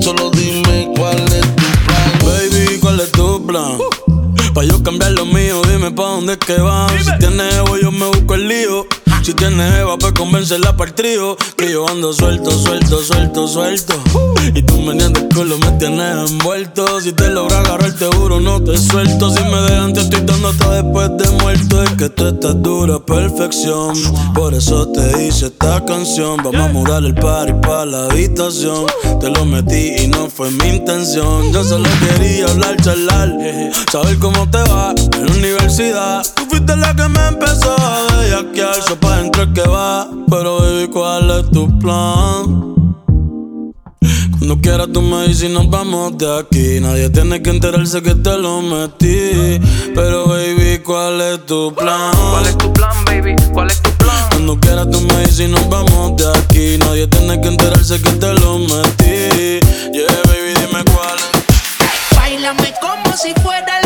Solo 0.00 0.30
dime 0.30 0.92
cuál 0.96 1.18
es 1.18 1.56
tu 1.56 1.64
plan. 1.84 2.18
Baby, 2.24 2.78
¿cuál 2.80 3.00
es 3.00 3.12
tu 3.12 3.44
plan? 3.44 3.78
Pa' 4.54 4.64
yo 4.64 4.82
cambiar 4.82 5.12
lo 5.12 5.26
mío, 5.26 5.60
dime 5.70 5.90
pa' 5.90 6.02
dónde 6.02 6.34
es 6.34 6.38
que 6.38 6.58
van. 6.58 6.88
Si 7.04 7.18
tienes 7.18 7.54
Evo, 7.56 7.76
yo 7.76 7.90
me 7.90 8.06
busco 8.06 8.34
el 8.34 8.48
lío. 8.48 8.86
Si 9.26 9.34
tienes 9.34 9.74
Eva, 9.74 9.98
pues 9.98 10.12
convencerla 10.12 10.76
para 10.76 10.90
el 10.90 10.94
trío. 10.94 11.36
Que 11.56 11.72
yo 11.72 11.88
ando 11.88 12.12
suelto, 12.12 12.48
suelto, 12.52 13.02
suelto, 13.02 13.48
suelto. 13.48 13.94
Y 14.54 14.62
tú 14.62 14.80
me 14.82 14.92
el 14.92 15.28
culo, 15.34 15.58
me 15.58 15.72
tienes 15.72 16.30
envuelto. 16.30 17.00
Si 17.00 17.10
te 17.10 17.28
logro 17.30 17.56
agarrar, 17.56 17.92
te 17.92 18.06
juro, 18.06 18.38
no 18.38 18.62
te 18.62 18.78
suelto. 18.78 19.30
Si 19.30 19.42
me 19.42 19.62
dejan, 19.62 19.94
te 19.94 20.02
estoy 20.02 20.20
dando 20.20 20.50
hasta 20.50 20.80
después 20.80 21.10
de 21.16 21.28
muerto. 21.42 21.82
Es 21.82 21.90
que 21.94 22.08
tú 22.08 22.28
estás 22.28 22.62
dura, 22.62 23.00
perfección. 23.00 23.96
Por 24.32 24.54
eso 24.54 24.86
te 24.92 25.26
hice 25.26 25.46
esta 25.46 25.84
canción. 25.84 26.36
Vamos 26.44 26.60
a 26.60 26.68
mudar 26.68 27.04
el 27.04 27.16
party 27.16 27.54
pa' 27.66 27.84
la 27.84 28.04
habitación. 28.04 28.86
Te 29.18 29.28
lo 29.28 29.44
metí 29.44 30.04
y 30.04 30.06
no 30.06 30.30
fue 30.30 30.52
mi 30.52 30.68
intención. 30.68 31.52
Yo 31.52 31.64
solo 31.64 31.88
quería 31.98 32.46
hablar, 32.46 32.76
charlar. 32.80 33.32
Saber 33.90 34.20
cómo 34.20 34.48
te 34.48 34.58
va 34.58 34.94
en 35.16 35.26
la 35.26 35.32
universidad. 35.32 36.24
Tú 36.36 36.44
fuiste 36.48 36.76
la 36.76 36.94
que 36.94 37.08
me 37.08 37.26
empezó 37.26 37.74
a 37.76 38.06
bellaquear. 38.20 38.76
Pa' 39.16 39.22
dentro 39.22 39.42
es 39.42 39.48
que 39.50 39.68
va. 39.68 40.08
Pero 40.30 40.58
baby, 40.60 40.88
¿cuál 40.88 41.30
es 41.30 41.50
tu 41.50 41.78
plan? 41.78 42.74
Cuando 44.38 44.60
quieras 44.60 44.88
tú 44.92 45.02
me 45.02 45.26
dices 45.26 45.50
y 45.50 45.52
nos 45.52 45.68
vamos 45.70 46.16
de 46.18 46.38
aquí 46.38 46.78
Nadie 46.80 47.10
tiene 47.10 47.42
que 47.42 47.50
enterarse 47.50 48.00
que 48.00 48.14
te 48.14 48.36
lo 48.38 48.62
metí 48.62 49.58
Pero 49.92 50.26
baby, 50.26 50.78
¿cuál 50.84 51.20
es 51.20 51.46
tu 51.46 51.74
plan? 51.74 52.12
¿Cuál 52.30 52.46
es 52.46 52.58
tu 52.58 52.72
plan, 52.72 53.04
baby? 53.06 53.34
¿Cuál 53.52 53.70
es 53.70 53.82
tu 53.82 53.90
plan? 53.92 54.28
Cuando 54.30 54.60
quieras 54.60 54.88
tú 54.90 55.00
me 55.00 55.20
dices 55.20 55.40
y 55.40 55.48
nos 55.48 55.68
vamos 55.68 56.16
de 56.16 56.30
aquí 56.38 56.78
Nadie 56.78 57.08
tiene 57.08 57.40
que 57.40 57.48
enterarse 57.48 58.00
que 58.00 58.10
te 58.10 58.34
lo 58.34 58.58
metí 58.58 59.58
Yeah, 59.92 60.22
baby, 60.26 60.54
dime 60.60 60.84
cuál 60.94 61.18
es 61.18 62.16
Báilame 62.16 62.72
como 62.80 63.16
si 63.16 63.32
fuera 63.42 63.80
la 63.80 63.85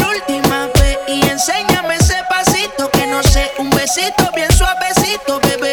un 3.61 3.69
besito 3.71 4.31
bien 4.35 4.51
suavecito, 4.53 5.39
bebé. 5.41 5.73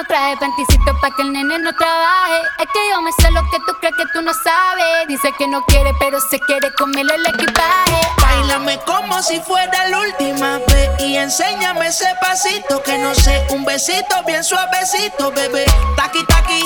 No 0.00 0.06
traje 0.06 0.34
panticito 0.38 0.98
pa' 1.02 1.10
que 1.14 1.20
el 1.20 1.30
nene 1.30 1.58
no 1.58 1.74
trabaje. 1.74 2.40
Es 2.58 2.66
que 2.72 2.78
yo 2.90 3.02
me 3.02 3.12
sé 3.12 3.30
lo 3.32 3.42
que 3.50 3.58
tú 3.66 3.74
crees 3.80 3.94
que 3.96 4.04
tú 4.14 4.22
no 4.22 4.32
sabes. 4.32 5.08
Dice 5.08 5.30
que 5.36 5.46
no 5.46 5.60
quiere, 5.66 5.92
pero 6.00 6.18
se 6.22 6.40
quiere 6.40 6.72
comerle 6.72 7.16
el 7.16 7.26
equipaje. 7.26 8.00
Báilame 8.16 8.80
como 8.86 9.22
si 9.22 9.38
fuera 9.40 9.88
la 9.88 9.98
última 10.00 10.58
vez 10.68 10.88
y 11.00 11.16
enséñame 11.16 11.88
ese 11.88 12.06
pasito 12.18 12.82
que 12.82 12.96
no 12.96 13.14
sé, 13.14 13.46
un 13.50 13.66
besito 13.66 14.24
bien 14.26 14.42
suavecito, 14.42 15.32
bebé. 15.32 15.66
Taqui 15.96 16.24
taqui, 16.24 16.62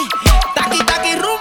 taqui 0.55 0.79
taqui 0.85 1.17
rumba. 1.17 1.34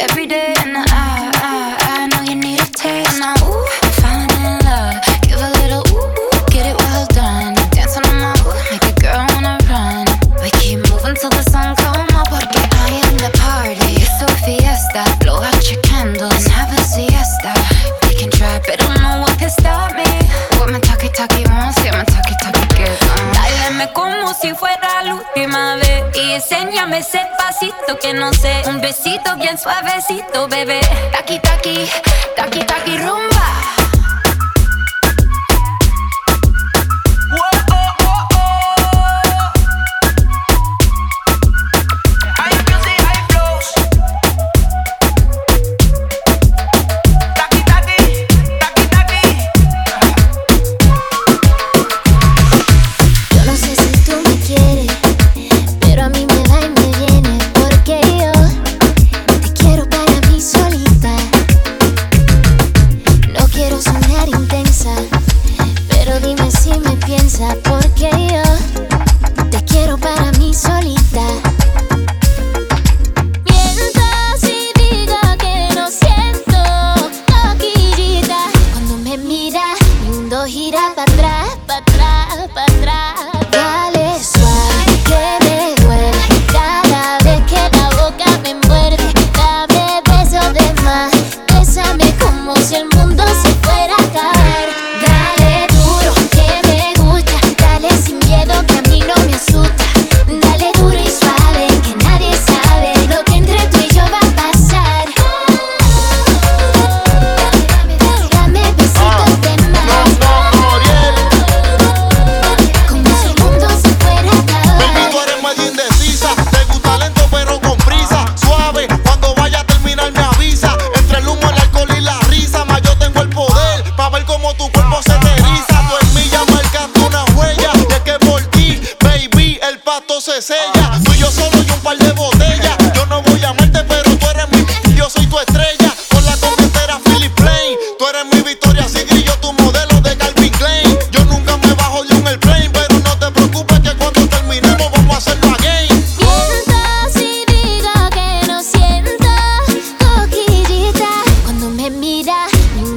Every 0.00 0.21
besito 28.82 29.36
bien 29.36 29.56
suavecito, 29.56 30.48
bebé. 30.48 30.80
Taki, 31.12 31.38
taki, 31.38 31.88
taki, 32.36 32.58
taki. 32.58 32.71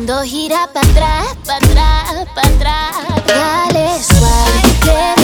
mundo 0.06 0.22
gira 0.24 0.68
para 0.72 0.88
atrás, 0.88 1.36
para 1.44 1.58
atrás, 1.58 2.28
para 2.36 2.48
atrás. 2.48 2.96
Dale 3.26 4.04
suave. 4.04 5.15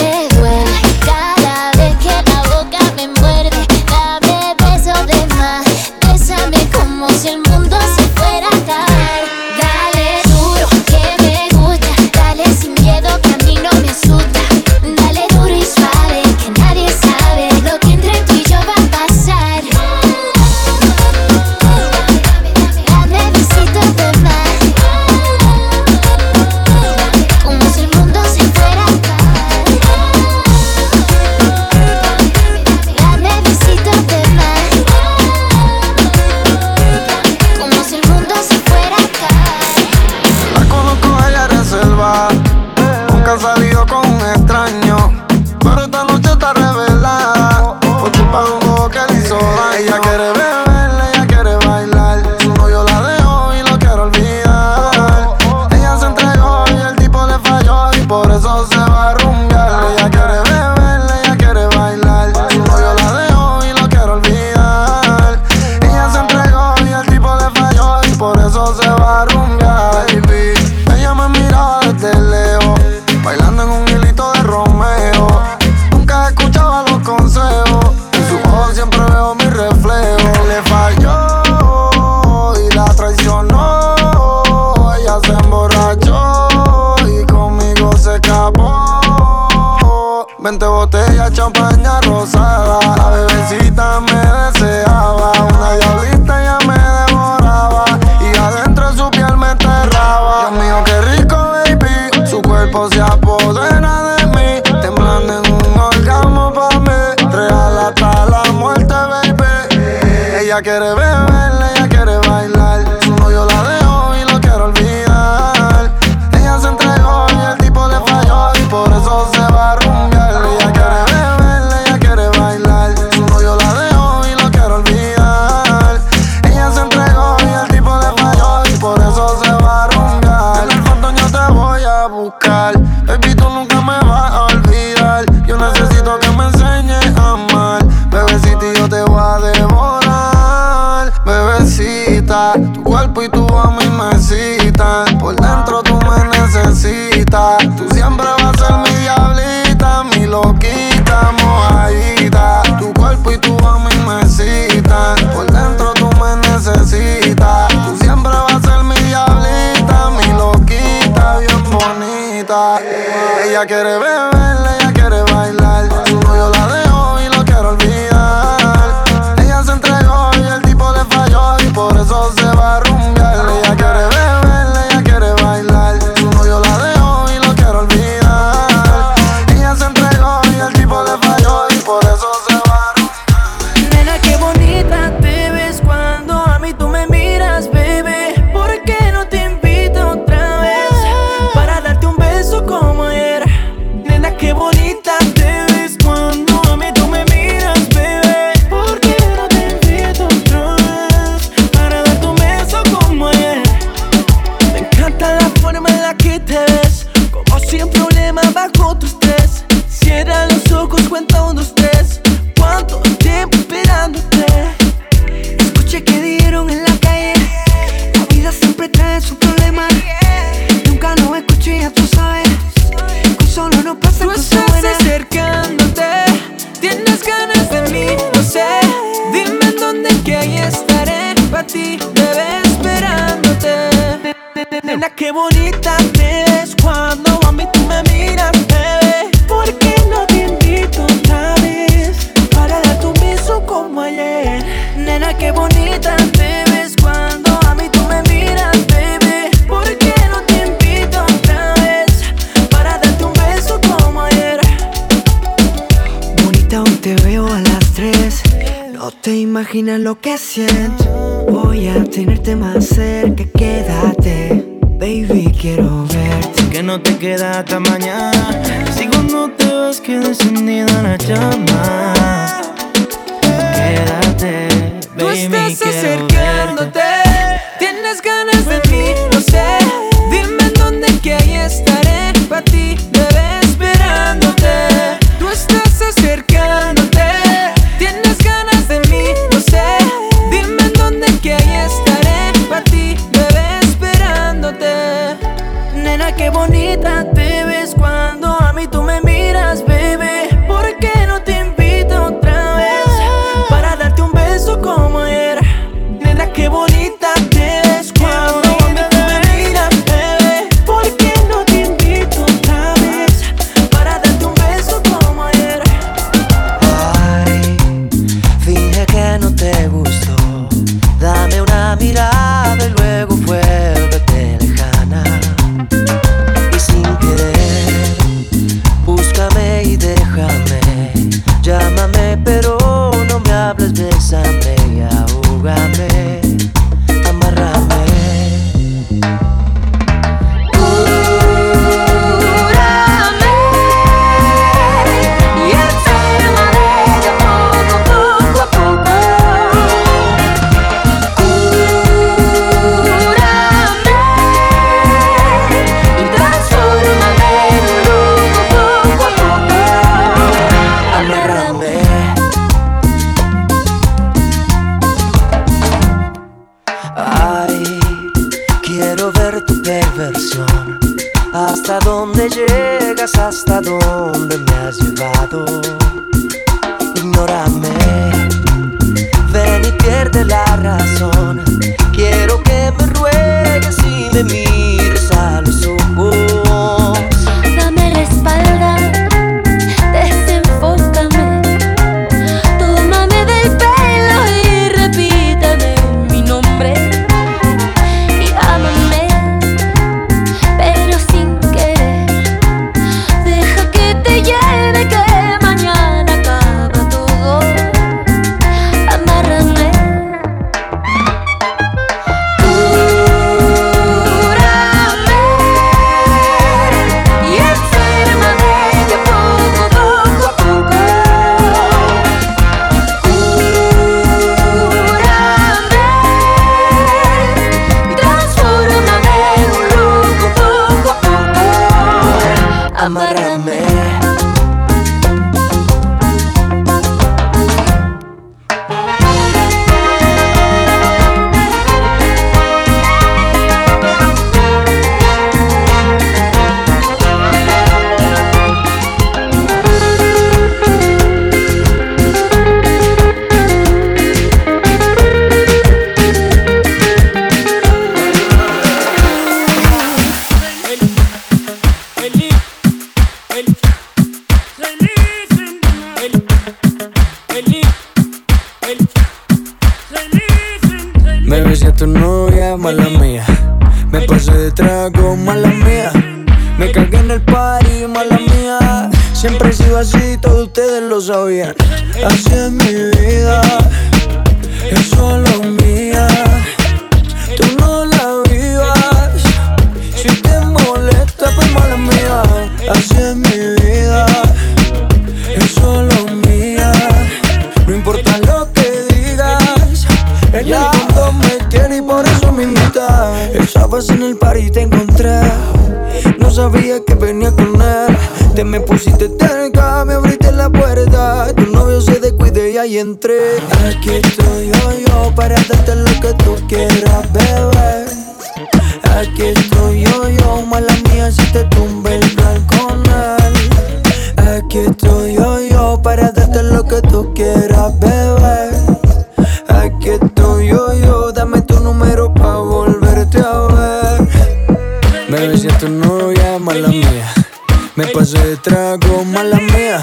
Trago, 538.62 539.24
mala 539.24 539.58
mía. 539.58 540.00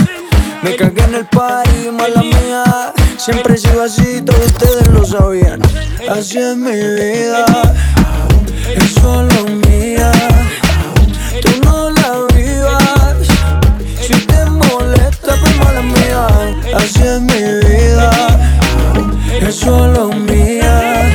Me 0.61 0.76
cagué 0.76 1.03
en 1.03 1.15
el 1.15 1.26
party, 1.26 1.90
mala 1.91 2.22
mía. 2.22 2.94
Siempre 3.18 3.56
he 3.56 3.57
sido 3.57 3.84
así, 3.84 4.22
todos 4.22 4.45
ustedes 4.45 4.88
lo 4.90 5.06
sabían. 5.06 5.61
Así 6.10 6.38
es 6.38 6.56
mi 6.57 6.72
vida, 6.72 7.45
es 8.76 8.94
solo 9.02 9.45
mía. 9.68 10.11
Tú 11.41 11.49
no 11.64 11.90
la 11.90 12.27
vivas. 12.36 13.27
Si 14.02 14.14
te 14.14 14.45
molesta, 14.45 15.36
pues 15.40 15.57
mala 15.57 15.81
mía. 15.81 16.27
Así 16.76 17.02
es 17.02 17.22
mi 17.22 17.41
vida, 17.68 18.11
es 19.41 19.56
solo 19.56 20.10
mía. 20.10 21.14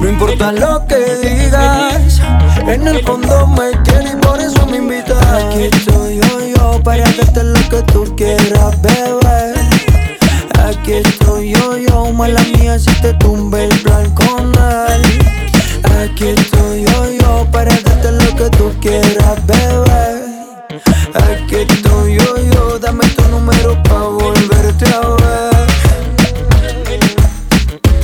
No 0.00 0.08
importa 0.08 0.52
lo 0.52 0.86
que 0.86 1.16
digas, 1.28 2.20
en 2.66 2.86
el 2.88 3.04
fondo 3.04 3.46
me 3.48 3.70
eso 3.70 4.27
Aquí 4.70 5.62
estoy 5.62 6.16
yo, 6.16 6.40
yo, 6.54 6.82
para 6.82 7.04
darte 7.12 7.42
lo 7.42 7.68
que 7.70 7.82
tú 7.90 8.04
quieras, 8.16 8.80
bebé. 8.82 9.54
Aquí 10.62 10.92
estoy 10.92 11.52
yo, 11.54 11.78
yo, 11.78 12.12
mala 12.12 12.42
mía, 12.54 12.78
si 12.78 12.92
te 13.00 13.14
tumbe 13.14 13.64
el 13.64 13.78
plan 13.80 14.10
con. 14.14 14.52
Aquí 16.02 16.26
estoy 16.28 16.84
yo, 16.84 17.10
yo, 17.18 17.46
para 17.50 17.74
darte 17.80 18.12
lo 18.12 18.36
que 18.36 18.50
tú 18.58 18.70
quieras, 18.80 19.46
bebé. 19.46 20.22
Aquí 21.14 21.56
estoy 21.56 22.18
yo, 22.18 22.36
yo, 22.52 22.78
dame 22.78 23.08
tu 23.08 23.22
número 23.28 23.82
pa' 23.84 24.02
volverte 24.02 24.84
a 24.84 25.00
ver. 25.00 25.66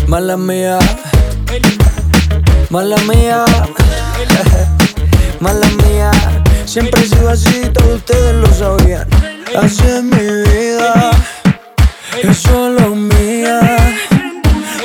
Mala 0.08 0.36
mía, 0.38 0.78
mala 2.70 2.96
mía, 3.06 3.44
mala 5.40 5.66
mía. 5.82 6.43
Siempre 6.74 7.02
he 7.04 7.06
sido 7.06 7.30
así, 7.30 7.70
todos 7.72 7.98
ustedes 7.98 8.34
lo 8.34 8.52
sabían. 8.52 9.08
Así 9.56 9.84
es 9.86 10.02
mi 10.02 10.16
vida, 10.18 11.12
es 12.20 12.36
solo 12.36 12.96
mía. 12.96 13.60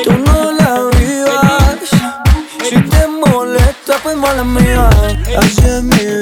Tú 0.03 0.11
no 0.11 0.51
la 0.51 0.81
vivas. 0.99 1.79
Si 2.61 2.79
te 2.79 3.07
molesta, 3.07 3.97
pues 4.03 4.15
mala 4.15 4.43
mía. 4.43 4.87
Así 5.35 5.65
es 5.65 5.81
mi 5.81 5.97
vida, 5.97 6.18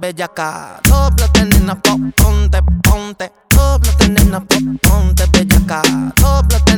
bellaca. 0.00 0.80
Dóblate, 0.88 1.44
nena, 1.44 1.74
po- 1.74 1.98
ponte, 2.16 2.58
ponte. 2.82 3.30
Dóblate, 3.50 4.08
nena, 4.08 4.40
po- 4.40 4.78
ponte 4.82 5.26
bellaca. 5.26 5.82
Dóblate, 6.16 6.69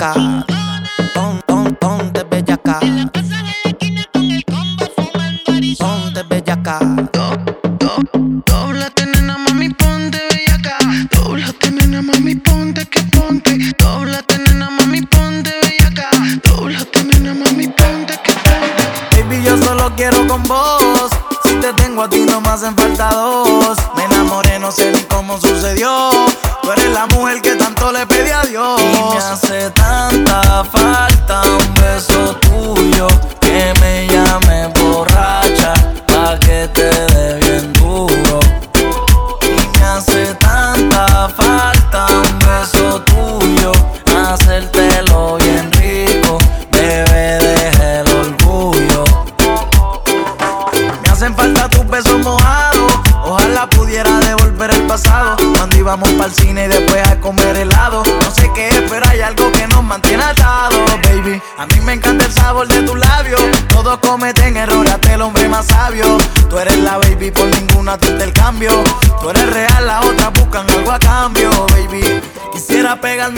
bellaca. 0.00 0.44
Pon, 1.14 1.40
pon, 1.46 1.74
ponte 1.76 2.24
bellaca. 2.24 2.78
En 2.80 2.96
la 2.96 3.10
casa 3.10 3.36
de 3.36 3.42
la 3.42 3.70
esquina 3.70 4.04
con 4.12 4.30
el 4.30 4.44
combo 4.44 4.86
fumando 4.96 5.52
arizona. 5.52 6.04
Ponte 6.04 6.22
bellaca. 6.22 6.78
Do, 7.12 7.36
do, 8.46 8.72
nena 9.06 9.36
mami, 9.38 9.68
ponte 9.70 10.18
bellaca. 10.30 10.78
Doblate 11.10 11.70
nena 11.70 12.02
mami, 12.02 12.34
ponte 12.36 12.86
que 12.86 13.02
ponte. 13.02 13.58
Doblate 13.78 14.38
nena 14.38 14.70
mami, 14.70 15.02
ponte 15.02 15.52
bellaca. 15.62 16.10
Doblate 16.44 17.04
nena 17.04 17.34
mami, 17.34 17.68
ponte 17.68 18.18
que 18.22 18.32
ponte. 18.32 19.22
Baby, 19.22 19.42
yo 19.44 19.56
solo 19.58 19.92
quiero 19.96 20.26
con 20.26 20.42
vos. 20.44 21.10
Si 21.44 21.54
te 21.56 21.72
tengo 21.74 22.04
a 22.04 22.08
ti 22.08 22.20
no 22.20 22.40
me 22.40 22.48
hacen 22.48 22.74
falta 22.76 23.10
dos. 23.10 23.76
Me 23.96 24.04
enamoré, 24.04 24.58
no 24.58 24.72
sé 24.72 24.92
ni 24.92 25.00
cómo 25.02 25.38
sucedió. 25.38 26.10
Tú 26.62 26.72
eres 26.72 26.90
la 26.92 27.06
mujer 27.06 27.42
que 27.42 27.56
tanto 27.56 27.92
le 27.92 28.06
pedí 28.06 28.30
a 28.30 28.42
Dios. 28.42 28.80
Y 28.80 29.14
me 29.14 29.18
hace 29.18 29.70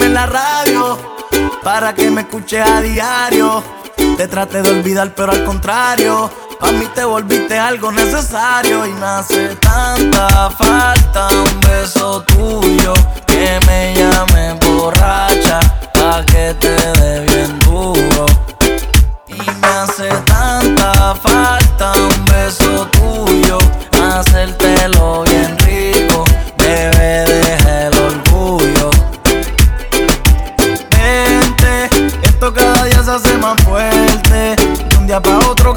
en 0.01 0.13
la 0.13 0.25
radio, 0.25 0.97
para 1.63 1.93
que 1.93 2.09
me 2.09 2.21
escuches 2.21 2.67
a 2.67 2.81
diario. 2.81 3.63
Te 4.17 4.27
traté 4.27 4.61
de 4.61 4.71
olvidar, 4.71 5.13
pero 5.15 5.31
al 5.31 5.43
contrario, 5.43 6.29
a 6.61 6.71
mí 6.71 6.85
te 6.95 7.03
volviste 7.03 7.57
algo 7.57 7.91
necesario. 7.91 8.85
Y 8.85 8.93
me 8.93 9.05
hace 9.05 9.55
tanta 9.57 10.49
falta 10.51 11.27
un 11.29 11.59
beso 11.61 12.21
tuyo 12.23 12.93
que 13.27 13.59
me 13.67 13.93
llame 13.95 14.53
borracha, 14.65 15.59
pa' 15.93 16.25
que 16.25 16.55
te 16.59 16.75
dé 16.99 17.25
bien 17.27 17.59
duro. 17.59 18.25
Y 19.27 19.41
me 19.61 19.67
hace 19.67 20.09
tanta 20.25 21.15
falta 21.15 21.93
un 21.93 22.25
beso 22.25 22.87
tuyo, 22.91 23.57
hacértelo 24.01 25.23
bien. 25.23 25.32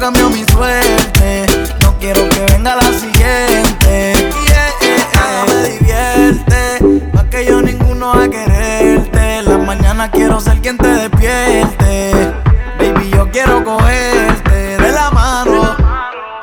cambió 0.07 0.29
mi 0.29 0.45
suerte. 0.45 1.45
No 1.81 1.97
quiero 1.99 2.29
que 2.29 2.39
venga 2.53 2.77
la 2.77 2.93
siguiente. 2.93 4.13
Yeah, 4.47 5.03
Nada 5.13 5.45
me 5.45 5.67
divierte, 5.67 7.11
pa' 7.13 7.29
que 7.29 7.45
yo 7.45 7.61
ninguno 7.61 8.13
a 8.13 8.29
quererte. 8.29 9.41
La 9.43 9.57
mañana 9.57 10.09
quiero 10.09 10.39
ser 10.39 10.61
quien 10.61 10.77
te 10.77 10.87
despierte. 10.87 12.33
Baby, 12.79 13.09
yo 13.09 13.29
quiero 13.31 13.65
cogerte 13.65 14.77
de 14.77 14.91
la 14.93 15.11
mano. 15.11 15.75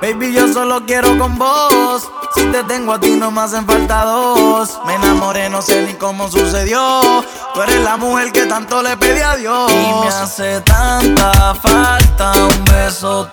Baby, 0.03 0.35
yo 0.35 0.53
solo 0.53 0.85
quiero 0.85 1.17
con 1.17 1.39
vos. 1.39 2.11
Si 2.35 2.45
te 2.47 2.65
tengo 2.65 2.93
a 2.93 3.01
ti 3.01 3.13
no 3.13 3.31
me 3.31 3.41
hacen 3.41 3.65
falta 3.65 4.05
dos. 4.05 4.79
Me 4.85 4.97
enamoré, 4.97 5.49
no 5.49 5.63
sé 5.63 5.87
ni 5.87 5.95
cómo 5.95 6.29
sucedió. 6.31 7.25
Tú 7.55 7.63
eres 7.63 7.81
la 7.81 7.97
mujer 7.97 8.31
que 8.31 8.45
tanto 8.45 8.83
le 8.83 8.95
pedí 8.99 9.23
a 9.23 9.37
Dios. 9.37 9.73
Y 9.73 10.05
me 10.05 10.09
hace 10.09 10.61
tanta 10.61 11.55
falta 11.55 12.33
un 12.35 12.65
beso 12.65 13.29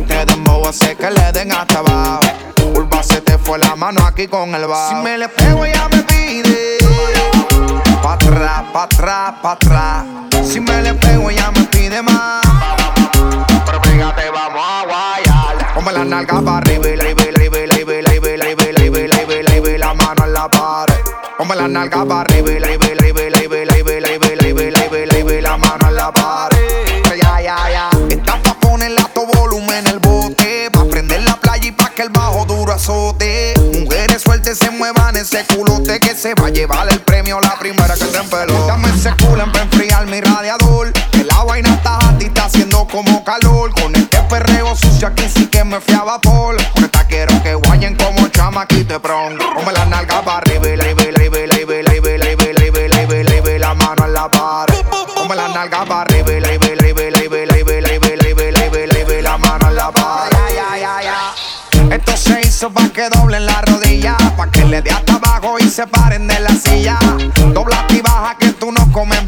Entre 0.00 0.24
dembow 0.24 0.66
hace 0.66 0.96
que 0.96 1.10
le 1.10 1.30
den 1.32 1.52
hasta 1.52 1.80
abajo. 1.80 2.20
Urba 2.74 3.02
se 3.02 3.20
te 3.20 3.36
fue 3.36 3.58
la 3.58 3.76
mano 3.76 4.00
aquí 4.06 4.26
con 4.28 4.54
el 4.54 4.66
bajo. 4.66 4.88
Si 4.88 4.94
me 4.94 5.18
le 5.18 5.28
pego 5.28 5.62
ella 5.62 5.88
me 5.92 6.02
pide. 6.04 6.78
Pa' 8.02 8.14
atrás, 8.14 8.62
pa' 8.72 8.84
atrás, 8.84 9.34
pa' 9.42 9.52
atrás. 9.52 10.04
Si 10.42 10.58
me 10.58 10.80
le 10.80 10.94
pego 10.94 11.28
ella 11.28 11.50
me 11.50 11.64
pide 11.64 12.00
más. 12.00 12.40
Pero 13.66 13.82
fíjate, 13.82 14.30
vamos 14.30 14.62
a 14.64 14.84
guayar. 14.86 15.74
Ponme 15.74 15.92
la 15.92 16.04
nalga 16.04 16.40
pa' 16.40 16.56
arriba 16.56 16.88
y 16.88 16.98
arriba 16.98 17.22
arriba 17.24 17.58
arriba 17.58 17.92
arriba 17.98 18.28
arriba 18.40 18.64
arriba 18.72 19.34
arriba 19.46 19.78
la 19.78 19.92
mano 19.92 20.24
en 20.24 20.32
la 20.32 20.48
pared. 20.48 20.94
La 21.56 21.68
nalga 21.68 22.06
pa' 22.06 22.20
arriba 22.22 22.50
y 22.52 22.56
arriba 22.56 22.86
arriba 22.86 23.20
arriba 23.20 23.56
arriba 23.58 23.92
arriba 23.92 24.96
arriba 24.96 25.40
la 25.42 25.56
mano 25.58 25.88
en 25.88 25.94
la 25.94 26.10
pared. 26.10 26.49
Mujeres 32.90 34.22
sueltas 34.22 34.58
se 34.58 34.68
muevan 34.70 35.16
ese 35.16 35.44
culote 35.46 36.00
que 36.00 36.16
se 36.16 36.34
va 36.34 36.48
a 36.48 36.50
llevar 36.50 36.88
el 36.90 37.00
premio 37.00 37.40
la 37.40 37.56
primera 37.56 37.94
que 37.94 38.04
te 38.04 38.18
empeló. 38.18 38.66
Dame 38.66 38.88
ese 38.88 39.10
culo 39.14 39.44
para 39.52 39.62
enfriar 39.62 40.06
mi 40.06 40.20
radiador. 40.20 40.92
Que 41.12 41.22
la 41.22 41.44
vaina 41.44 41.72
está 41.74 41.98
y 42.18 42.24
está 42.24 42.46
haciendo 42.46 42.88
como 42.88 43.22
calor. 43.22 43.72
Con 43.80 43.94
este 43.94 44.18
perreo 44.24 44.74
sucio 44.74 45.06
aquí 45.06 45.28
sí 45.32 45.46
que 45.46 45.62
me 45.62 45.80
fui 45.80 45.94
a 45.94 46.02
vapor. 46.02 46.56
Porque 46.74 46.98
quiero 47.08 47.42
que 47.44 47.54
guayen 47.54 47.94
como 47.94 48.26
chamaquite, 48.26 48.98
bron. 48.98 49.38
Hizo 62.60 62.70
pa' 62.74 62.90
que 62.90 63.08
doblen 63.08 63.46
la 63.46 63.62
rodilla, 63.62 64.18
pa' 64.36 64.50
que 64.50 64.66
le 64.66 64.82
dé 64.82 64.90
hasta 64.90 65.14
abajo 65.14 65.58
y 65.58 65.62
se 65.62 65.86
paren 65.86 66.26
de 66.26 66.40
la 66.40 66.50
silla. 66.50 66.98
Dobla 67.54 67.86
y 67.88 68.02
baja 68.02 68.36
que 68.38 68.48
tú 68.52 68.70
no 68.70 68.92
comes 68.92 69.26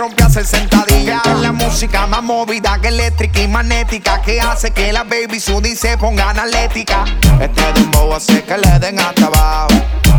rompe 0.00 0.22
a 0.22 0.26
hacer 0.26 0.46
sentadilla. 0.46 1.18
Esta 1.18 1.32
es 1.32 1.40
la 1.40 1.52
música 1.52 2.06
más 2.06 2.22
movida 2.22 2.78
que 2.80 2.88
eléctrica 2.88 3.40
y 3.42 3.48
magnética, 3.48 4.22
que 4.22 4.40
hace 4.40 4.70
que 4.70 4.92
la 4.92 5.04
baby 5.04 5.38
Sudi 5.38 5.76
se 5.76 5.98
pongan 5.98 6.38
atlética. 6.38 7.04
Este 7.38 7.72
dembow 7.74 8.14
hace 8.14 8.42
que 8.42 8.56
le 8.56 8.78
den 8.78 8.98
hasta 8.98 9.26
abajo. 9.26 9.68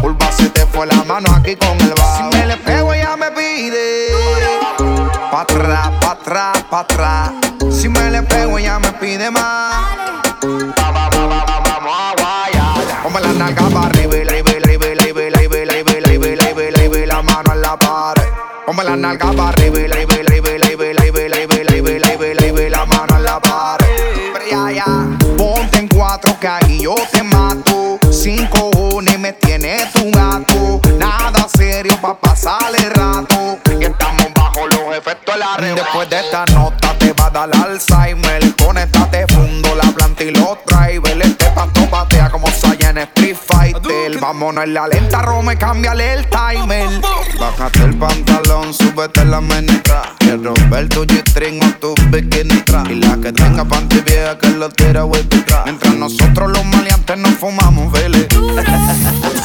Urba 0.03 0.31
se 0.31 0.49
te 0.49 0.67
fue 0.67 0.85
la 0.85 1.03
mano 1.03 1.33
aquí 1.35 1.55
con 1.55 1.81
el 1.81 1.93
bajo. 1.95 2.31
Si 2.31 2.37
me 2.37 2.45
le 2.45 2.57
pego 2.57 2.93
ella 2.93 3.17
me 3.17 3.31
pide. 3.31 4.09
Pa' 5.31 5.41
atrás, 5.41 5.89
pa' 5.99 6.11
atrás, 6.11 6.63
pa' 6.69 6.79
atrás. 6.81 7.31
Si 7.71 7.89
me 7.89 8.11
le 8.11 8.21
pego 8.21 8.59
ella 8.59 8.77
me 8.77 8.91
pide 8.93 9.31
más. 9.31 9.85
la 18.91 18.97
nalga 18.97 19.31
para 19.31 19.49
arriba 19.49 19.79
y 19.79 19.87
la 19.87 19.95
la 22.69 22.85
mano 22.85 23.17
en 23.17 23.23
la 23.23 23.39
Ponte 25.37 25.77
en 25.77 25.87
cuatro 25.87 26.37
que 26.39 26.47
ahí 26.47 26.81
yo 26.81 26.95
te 27.09 27.23
mato. 27.23 27.99
Cinco 28.11 28.69
cojones 28.71 29.17
me 29.17 29.31
tiene 29.33 29.77
tu 29.93 30.11
gato. 30.11 30.81
Nada 30.97 31.47
serio 31.55 31.97
pa' 32.01 32.19
pasar 32.19 32.73
el 32.77 32.91
rato. 32.91 33.59
Y 33.79 33.85
estamos 33.85 34.27
bajo 34.35 34.67
los 34.67 34.97
efectos 34.97 35.35
de 35.35 35.39
la 35.39 35.57
red. 35.57 35.75
Después 35.75 36.09
de 36.09 36.19
esta 36.19 36.45
nota 36.47 36.93
te 36.97 37.13
va 37.13 37.27
a 37.27 37.29
dar 37.29 37.49
Alzheimer. 37.55 38.55
Con 38.57 38.77
esta 38.77 39.09
te 39.09 39.25
fundo 39.27 39.73
la 39.73 39.89
planta 39.91 40.23
y 40.23 40.31
los 40.31 40.57
drivers. 40.65 41.25
Este 41.25 41.45
pato 41.51 41.87
batea 41.89 42.29
como 42.29 42.47
Saiyan 42.47 42.97
Street 42.97 43.37
Vámonos 44.21 44.63
en 44.65 44.75
la 44.75 44.87
lenta, 44.87 45.23
Rome, 45.23 45.57
cámbiale 45.57 46.13
el 46.13 46.27
timer. 46.29 46.87
Bájate 47.39 47.79
el 47.85 47.97
pantalón, 47.97 48.71
súbete 48.71 49.25
la 49.25 49.41
menestra. 49.41 50.13
Quiero 50.19 50.53
ver 50.69 50.87
tu 50.89 51.07
G-string 51.07 51.59
o 51.63 51.73
tu 51.79 51.95
bikini. 52.11 52.63
Y 52.87 52.95
la 53.03 53.17
que 53.17 53.33
tenga 53.33 53.65
panty 53.65 53.99
vieja 54.01 54.37
que 54.37 54.49
lo 54.49 54.69
tira 54.69 55.05
vuelta 55.05 55.37
atrás. 55.37 55.61
Mientras 55.65 55.95
nosotros 55.95 56.51
los 56.51 56.63
maleantes 56.65 57.17
nos 57.17 57.31
fumamos, 57.31 57.91
vele. 57.91 58.27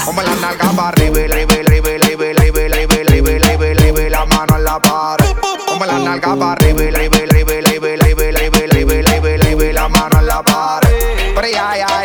Ponme 0.05 0.23
la 0.23 0.35
nalga 0.43 0.71
para 0.77 0.89
arriba, 0.89 1.21
arriba, 1.21 1.55
arriba, 1.55 1.95
arriba, 1.97 2.27
arriba, 2.29 2.61
arriba, 2.67 3.07
arriba, 3.07 3.31
arriba, 3.49 3.67
arriba, 3.71 4.11
la 4.11 4.27
mano 4.27 4.57
en 4.59 4.65
la 4.65 4.79
pared. 4.79 5.27
Ponme 5.67 5.87
la 5.87 5.99
nalga 6.01 6.37
para 6.37 6.53
arriba, 6.53 6.83
arriba, 6.83 7.17
arriba, 7.17 7.53
arriba, 7.65 7.87
arriba, 7.95 8.23
arriba, 8.29 8.99
arriba, 9.09 9.29
arriba, 9.41 9.73
la 9.73 9.89
mano 9.89 10.19
en 10.21 10.27
la 10.27 10.43
pared. 10.43 10.91
Pero 11.35 11.49
ya, 11.49 11.77
ya, 11.79 12.05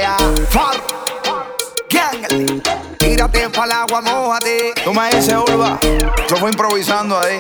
El 3.64 3.72
agua, 3.72 4.02
mojate. 4.02 4.74
Tú 4.84 4.92
me 4.92 5.08
dices, 5.10 5.36
Urba. 5.36 5.78
Yo 6.28 6.36
fui 6.38 6.50
improvisando 6.50 7.20
ahí. 7.20 7.38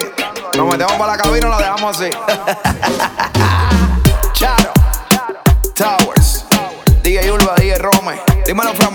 Nos 0.55 0.67
metemos 0.67 0.93
para 0.93 1.13
la 1.13 1.17
cabina 1.17 1.47
y 1.47 1.49
la 1.49 1.57
dejamos 1.57 1.99
así. 1.99 2.11
Charo. 4.33 4.71
Towers. 5.73 6.45
DJ 7.01 7.31
Urba, 7.31 7.55
DJ 7.55 7.79
Rome. 7.79 8.21
Dímelo 8.45 8.71
from 8.75 8.90